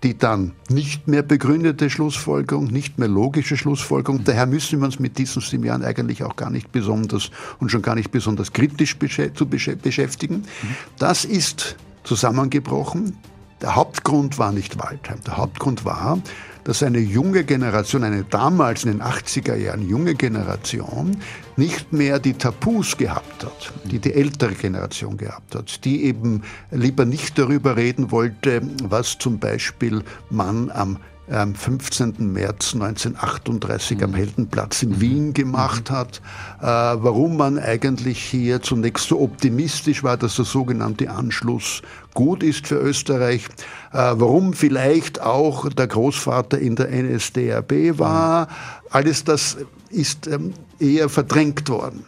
Die 0.03 0.17
dann 0.17 0.53
nicht 0.67 1.07
mehr 1.07 1.21
begründete 1.21 1.91
Schlussfolgerung, 1.91 2.65
nicht 2.65 2.97
mehr 2.97 3.07
logische 3.07 3.55
Schlussfolgerung. 3.55 4.21
Mhm. 4.21 4.23
Daher 4.25 4.47
müssen 4.47 4.79
wir 4.79 4.85
uns 4.85 4.99
mit 4.99 5.17
diesen 5.19 5.43
sieben 5.43 5.63
Jahren 5.63 5.83
eigentlich 5.83 6.23
auch 6.23 6.35
gar 6.35 6.49
nicht 6.49 6.71
besonders 6.71 7.29
und 7.59 7.69
schon 7.69 7.83
gar 7.83 7.93
nicht 7.95 8.11
besonders 8.11 8.51
kritisch 8.51 8.97
zu 9.35 9.45
beschäftigen. 9.45 10.37
Mhm. 10.37 10.75
Das 10.97 11.23
ist 11.23 11.77
zusammengebrochen. 12.03 13.15
Der 13.61 13.75
Hauptgrund 13.75 14.39
war 14.39 14.51
nicht 14.51 14.79
Waldheim. 14.79 15.19
Der 15.25 15.37
Hauptgrund 15.37 15.85
war, 15.85 16.17
dass 16.63 16.83
eine 16.83 16.99
junge 16.99 17.43
Generation, 17.43 18.03
eine 18.03 18.23
damals 18.23 18.83
in 18.83 18.91
den 18.91 19.01
80er 19.01 19.55
Jahren 19.55 19.87
junge 19.87 20.15
Generation, 20.15 21.17
nicht 21.57 21.91
mehr 21.91 22.19
die 22.19 22.33
Tabus 22.33 22.97
gehabt 22.97 23.43
hat, 23.43 23.73
die 23.85 23.99
die 23.99 24.13
ältere 24.13 24.53
Generation 24.53 25.17
gehabt 25.17 25.55
hat, 25.55 25.83
die 25.85 26.03
eben 26.03 26.43
lieber 26.71 27.05
nicht 27.05 27.37
darüber 27.37 27.77
reden 27.77 28.11
wollte, 28.11 28.61
was 28.83 29.17
zum 29.17 29.39
Beispiel 29.39 30.03
man 30.29 30.71
am 30.71 30.97
am 31.31 31.55
15. 31.55 32.31
März 32.31 32.73
1938 32.73 33.97
mhm. 33.97 34.03
am 34.03 34.13
Heldenplatz 34.13 34.83
in 34.83 34.89
mhm. 34.89 35.01
Wien 35.01 35.33
gemacht 35.33 35.89
mhm. 35.89 35.95
hat, 35.95 36.21
äh, 36.61 36.65
warum 36.65 37.37
man 37.37 37.57
eigentlich 37.57 38.21
hier 38.21 38.61
zunächst 38.61 39.07
so 39.07 39.19
optimistisch 39.19 40.03
war, 40.03 40.17
dass 40.17 40.35
der 40.35 40.45
sogenannte 40.45 41.09
Anschluss 41.09 41.81
gut 42.13 42.43
ist 42.43 42.67
für 42.67 42.75
Österreich, 42.75 43.45
äh, 43.93 43.97
warum 44.15 44.53
vielleicht 44.53 45.21
auch 45.21 45.69
der 45.69 45.87
Großvater 45.87 46.59
in 46.59 46.75
der 46.75 46.89
NSDAP 46.91 47.97
war, 47.97 48.45
mhm. 48.45 48.47
alles 48.89 49.23
das 49.23 49.57
ist 49.89 50.27
ähm, 50.27 50.53
eher 50.79 51.09
verdrängt 51.09 51.69
worden. 51.69 52.05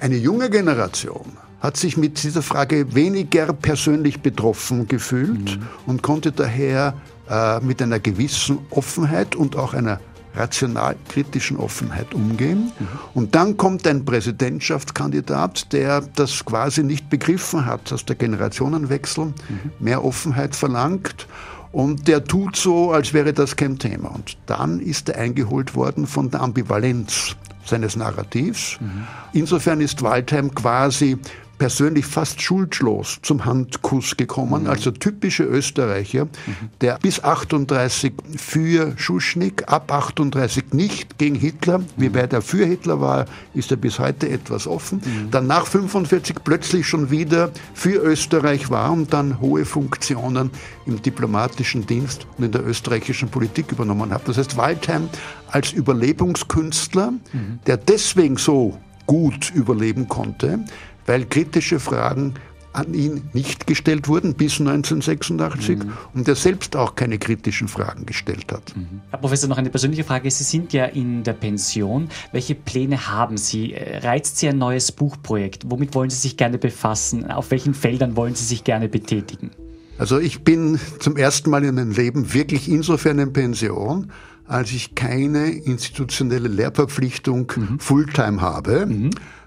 Eine 0.00 0.16
junge 0.16 0.48
Generation 0.50 1.36
hat 1.60 1.76
sich 1.76 1.96
mit 1.96 2.22
dieser 2.22 2.42
Frage 2.42 2.94
weniger 2.94 3.52
persönlich 3.52 4.20
betroffen 4.20 4.88
gefühlt 4.88 5.58
mhm. 5.58 5.66
und 5.86 6.02
konnte 6.02 6.32
daher 6.32 6.94
äh, 7.30 7.60
mit 7.60 7.80
einer 7.80 8.00
gewissen 8.00 8.58
Offenheit 8.70 9.36
und 9.36 9.56
auch 9.56 9.72
einer 9.72 10.00
rational-kritischen 10.34 11.56
Offenheit 11.56 12.14
umgehen. 12.14 12.72
Mhm. 12.78 12.88
Und 13.14 13.34
dann 13.34 13.56
kommt 13.56 13.86
ein 13.86 14.04
Präsidentschaftskandidat, 14.04 15.72
der 15.72 16.00
das 16.00 16.44
quasi 16.44 16.82
nicht 16.82 17.10
begriffen 17.10 17.66
hat, 17.66 17.90
dass 17.90 18.04
der 18.04 18.16
Generationenwechsel 18.16 19.26
mhm. 19.26 19.34
mehr 19.78 20.04
Offenheit 20.04 20.54
verlangt. 20.54 21.26
Und 21.72 22.08
der 22.08 22.24
tut 22.24 22.56
so, 22.56 22.90
als 22.90 23.12
wäre 23.14 23.32
das 23.32 23.54
kein 23.54 23.78
Thema. 23.78 24.08
Und 24.08 24.36
dann 24.46 24.80
ist 24.80 25.08
er 25.08 25.20
eingeholt 25.20 25.74
worden 25.74 26.06
von 26.06 26.30
der 26.30 26.42
Ambivalenz 26.42 27.36
seines 27.64 27.94
Narrativs. 27.96 28.78
Mhm. 28.80 29.06
Insofern 29.32 29.80
ist 29.80 30.02
Waldheim 30.02 30.54
quasi 30.54 31.16
persönlich 31.60 32.06
fast 32.06 32.40
schuldlos 32.40 33.18
zum 33.20 33.44
Handkuss 33.44 34.16
gekommen, 34.16 34.62
mhm. 34.62 34.70
also 34.70 34.90
typische 34.90 35.44
Österreicher, 35.44 36.24
mhm. 36.24 36.70
der 36.80 36.98
bis 37.02 37.22
38 37.22 38.14
für 38.38 38.94
Schuschnigg, 38.96 39.64
ab 39.66 39.92
38 39.92 40.72
nicht 40.72 41.18
gegen 41.18 41.34
Hitler, 41.34 41.82
wie 41.98 42.14
weit 42.14 42.32
er 42.32 42.40
für 42.40 42.64
Hitler 42.64 43.02
war, 43.02 43.26
ist 43.52 43.70
er 43.70 43.76
bis 43.76 43.98
heute 43.98 44.30
etwas 44.30 44.66
offen, 44.66 45.02
mhm. 45.04 45.30
dann 45.30 45.46
nach 45.46 45.66
45 45.66 46.36
plötzlich 46.42 46.88
schon 46.88 47.10
wieder 47.10 47.50
für 47.74 47.96
Österreich 48.04 48.70
war 48.70 48.90
und 48.90 49.12
dann 49.12 49.38
hohe 49.38 49.66
Funktionen 49.66 50.50
im 50.86 51.02
diplomatischen 51.02 51.84
Dienst 51.84 52.26
und 52.38 52.44
in 52.46 52.52
der 52.52 52.66
österreichischen 52.66 53.28
Politik 53.28 53.70
übernommen 53.70 54.14
hat. 54.14 54.26
Das 54.26 54.38
heißt, 54.38 54.56
Waldheim 54.56 55.10
als 55.50 55.72
Überlebungskünstler, 55.72 57.10
mhm. 57.10 57.58
der 57.66 57.76
deswegen 57.76 58.38
so 58.38 58.78
gut 59.10 59.50
überleben 59.52 60.06
konnte, 60.06 60.60
weil 61.10 61.24
kritische 61.24 61.80
Fragen 61.80 62.34
an 62.72 62.94
ihn 62.94 63.22
nicht 63.32 63.66
gestellt 63.66 64.06
wurden 64.06 64.34
bis 64.34 64.60
1986 64.60 65.78
mhm. 65.78 65.92
und 66.14 66.28
er 66.28 66.36
selbst 66.36 66.76
auch 66.76 66.94
keine 66.94 67.18
kritischen 67.18 67.66
Fragen 67.66 68.06
gestellt 68.06 68.52
hat. 68.52 68.76
Mhm. 68.76 69.00
Herr 69.10 69.18
Professor, 69.18 69.48
noch 69.48 69.58
eine 69.58 69.70
persönliche 69.70 70.04
Frage. 70.04 70.30
Sie 70.30 70.44
sind 70.44 70.72
ja 70.72 70.84
in 70.84 71.24
der 71.24 71.32
Pension. 71.32 72.08
Welche 72.30 72.54
Pläne 72.54 73.08
haben 73.08 73.38
Sie? 73.38 73.74
Reizt 73.76 74.38
Sie 74.38 74.48
ein 74.48 74.58
neues 74.58 74.92
Buchprojekt? 74.92 75.64
Womit 75.66 75.96
wollen 75.96 76.10
Sie 76.10 76.16
sich 76.16 76.36
gerne 76.36 76.58
befassen? 76.58 77.28
Auf 77.28 77.50
welchen 77.50 77.74
Feldern 77.74 78.14
wollen 78.14 78.36
Sie 78.36 78.44
sich 78.44 78.62
gerne 78.62 78.88
betätigen? 78.88 79.50
Also 79.98 80.20
ich 80.20 80.44
bin 80.44 80.78
zum 81.00 81.16
ersten 81.16 81.50
Mal 81.50 81.64
in 81.64 81.74
meinem 81.74 81.90
Leben 81.90 82.32
wirklich 82.32 82.68
insofern 82.68 83.18
in 83.18 83.32
Pension, 83.32 84.12
als 84.46 84.70
ich 84.70 84.94
keine 84.94 85.50
institutionelle 85.50 86.48
Lehrverpflichtung 86.48 87.52
mhm. 87.56 87.80
Fulltime 87.80 88.40
habe. 88.40 88.86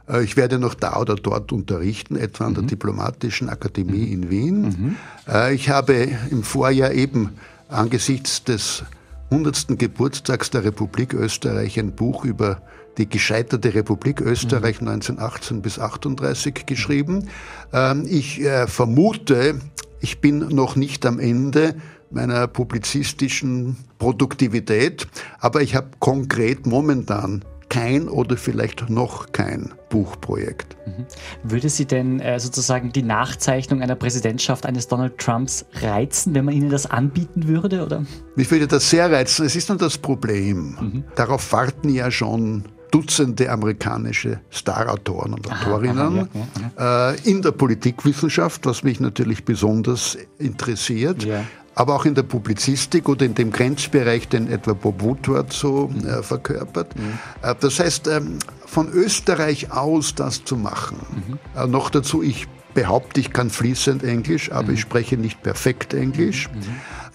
Mhm 0.07 0.13
äh, 0.13 0.23
ich 0.23 0.37
werde 0.37 0.59
noch 0.59 0.73
da 0.73 0.99
oder 0.99 1.15
dort 1.15 1.51
unterrichten, 1.51 2.15
etwa 2.15 2.45
an 2.45 2.53
der 2.53 2.63
mhm. 2.63 2.67
Diplomatischen 2.67 3.49
Akademie 3.49 4.07
mhm. 4.07 4.13
in 4.13 4.29
Wien. 4.29 4.61
Mhm. 4.61 4.95
Äh, 5.27 5.53
ich 5.53 5.69
habe 5.69 6.09
im 6.29 6.43
Vorjahr 6.43 6.91
eben 6.91 7.31
angesichts 7.69 8.43
des 8.43 8.83
100. 9.31 9.79
Geburtstags 9.79 10.49
der 10.49 10.63
Republik 10.63 11.13
Österreich 11.13 11.79
ein 11.79 11.93
Buch 11.93 12.25
über 12.25 12.61
die 12.97 13.09
gescheiterte 13.09 13.73
Republik 13.73 14.21
Österreich 14.21 14.79
mhm. 14.79 14.89
1918 14.89 15.61
bis 15.61 15.79
38 15.79 16.65
geschrieben. 16.65 17.29
Ähm, 17.71 18.05
ich 18.07 18.41
äh, 18.41 18.67
vermute, 18.67 19.55
ich 19.99 20.19
bin 20.19 20.39
noch 20.49 20.75
nicht 20.75 21.05
am 21.05 21.19
Ende 21.19 21.75
meiner 22.11 22.45
publizistischen 22.45 23.77
Produktivität, 23.97 25.07
aber 25.39 25.61
ich 25.63 25.73
habe 25.73 25.87
konkret 25.97 26.67
momentan 26.67 27.43
kein 27.69 28.07
oder 28.07 28.37
vielleicht 28.37 28.89
noch 28.89 29.31
kein 29.31 29.73
Buchprojekt. 29.89 30.75
Mhm. 30.85 31.05
Würde 31.43 31.69
Sie 31.69 31.85
denn 31.85 32.19
äh, 32.19 32.39
sozusagen 32.39 32.91
die 32.91 33.03
Nachzeichnung 33.03 33.81
einer 33.81 33.95
Präsidentschaft 33.95 34.65
eines 34.65 34.87
Donald 34.87 35.17
Trumps 35.17 35.65
reizen, 35.73 36.33
wenn 36.33 36.45
man 36.45 36.53
Ihnen 36.53 36.69
das 36.69 36.89
anbieten 36.89 37.47
würde? 37.47 37.85
Oder? 37.85 38.05
Mich 38.35 38.49
würde 38.51 38.67
das 38.67 38.89
sehr 38.89 39.11
reizen. 39.11 39.45
Es 39.45 39.55
ist 39.55 39.69
nur 39.69 39.77
das 39.77 39.97
Problem. 39.97 40.77
Mhm. 40.79 41.03
Darauf 41.15 41.51
warten 41.51 41.89
ja 41.89 42.11
schon 42.11 42.65
Dutzende 42.91 43.49
amerikanische 43.49 44.39
Starautoren 44.51 45.33
und 45.33 45.51
Autorinnen 45.51 45.97
aha, 45.97 46.15
ja, 46.15 46.27
ja, 46.77 46.77
ja. 46.77 47.11
Äh, 47.13 47.27
in 47.27 47.41
der 47.41 47.51
Politikwissenschaft, 47.51 48.67
was 48.67 48.83
mich 48.83 48.99
natürlich 48.99 49.43
besonders 49.45 50.15
interessiert 50.37 51.25
aber 51.75 51.95
auch 51.95 52.05
in 52.05 52.15
der 52.15 52.23
Publizistik 52.23 53.09
oder 53.09 53.25
in 53.25 53.35
dem 53.35 53.51
Grenzbereich, 53.51 54.27
den 54.27 54.47
etwa 54.47 54.73
Bob 54.73 55.01
Woodward 55.01 55.51
so 55.51 55.91
äh, 56.05 56.21
verkörpert. 56.21 56.95
Mhm. 56.95 57.19
das 57.59 57.79
heißt, 57.79 58.07
ähm, 58.07 58.39
von 58.65 58.89
Österreich 58.91 59.71
aus 59.71 60.15
das 60.15 60.43
zu 60.43 60.55
machen, 60.55 60.97
mhm. 61.09 61.39
äh, 61.59 61.67
noch 61.67 61.89
dazu, 61.89 62.21
ich 62.21 62.47
behaupte, 62.73 63.19
ich 63.19 63.31
kann 63.31 63.49
fließend 63.49 64.03
Englisch, 64.03 64.51
aber 64.51 64.69
mhm. 64.69 64.73
ich 64.73 64.81
spreche 64.81 65.17
nicht 65.17 65.41
perfekt 65.43 65.93
Englisch. 65.93 66.49
Mhm. 66.49 66.61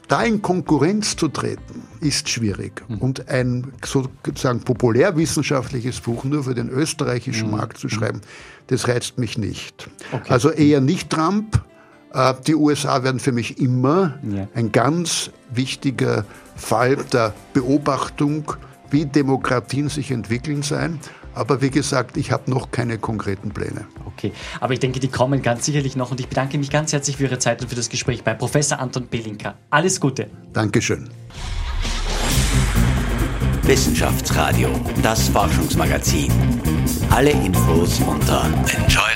Da 0.09 0.23
in 0.23 0.41
Konkurrenz 0.41 1.17
zu 1.17 1.29
treten, 1.29 1.83
ist 2.01 2.31
schwierig. 2.31 2.83
Mhm. 2.89 2.99
Und 2.99 3.29
ein 3.29 3.73
sozusagen 3.85 4.61
populärwissenschaftliches 4.61 6.01
Buch 6.01 6.25
nur 6.25 6.45
für 6.45 6.55
den 6.55 6.71
österreichischen 6.71 7.51
mhm. 7.51 7.57
Markt 7.57 7.79
zu 7.79 7.89
schreiben, 7.91 8.23
das 8.69 8.89
reizt 8.89 9.19
mich 9.19 9.37
nicht. 9.37 9.89
Okay. 10.13 10.33
Also 10.33 10.51
eher 10.51 10.81
nicht 10.81 11.11
Trump. 11.11 11.63
Äh, 12.13 12.35
die 12.47 12.55
USA 12.55 13.03
werden 13.03 13.21
für 13.21 13.33
mich 13.33 13.59
immer 13.59 14.19
ja. 14.23 14.49
ein 14.55 14.73
ganz 14.73 15.31
wichtiger 15.51 16.25
Fall 16.57 16.97
der 17.13 17.35
Beobachtung, 17.53 18.53
wie 18.91 19.07
Demokratien 19.07 19.89
sich 19.89 20.11
entwickeln 20.11 20.63
sein. 20.63 20.99
Aber 21.35 21.61
wie 21.63 21.71
gesagt, 21.71 22.17
ich 22.17 22.33
habe 22.33 22.51
noch 22.51 22.73
keine 22.73 22.99
konkreten 22.99 23.51
Pläne. 23.51 23.87
Okay, 24.07 24.33
aber 24.61 24.73
ich 24.73 24.81
denke, 24.81 24.99
die 24.99 25.09
kommen 25.09 25.41
ganz 25.41 25.67
sicherlich 25.67 25.95
noch 25.95 26.11
und 26.11 26.19
ich 26.19 26.29
bedanke 26.29 26.59
mich 26.59 26.71
ganz 26.71 26.93
herzlich 26.93 27.17
für 27.17 27.25
Ihre 27.25 27.39
Zeit 27.39 27.63
und 27.63 27.69
für 27.69 27.77
das 27.77 27.89
Gespräch 27.89 28.25
bei 28.25 28.35
Professor 28.35 28.81
Anton 28.81 29.07
Belinka. 29.07 29.55
Alles 29.71 30.01
Gute. 30.01 30.31
Dankeschön. 30.53 31.11
Wissenschaftsradio, 33.63 34.71
das 35.03 35.29
Forschungsmagazin. 35.29 36.33
Alle 37.11 37.31
Infos 37.31 38.01
unter 38.01 38.47
Enjoy 38.75 39.09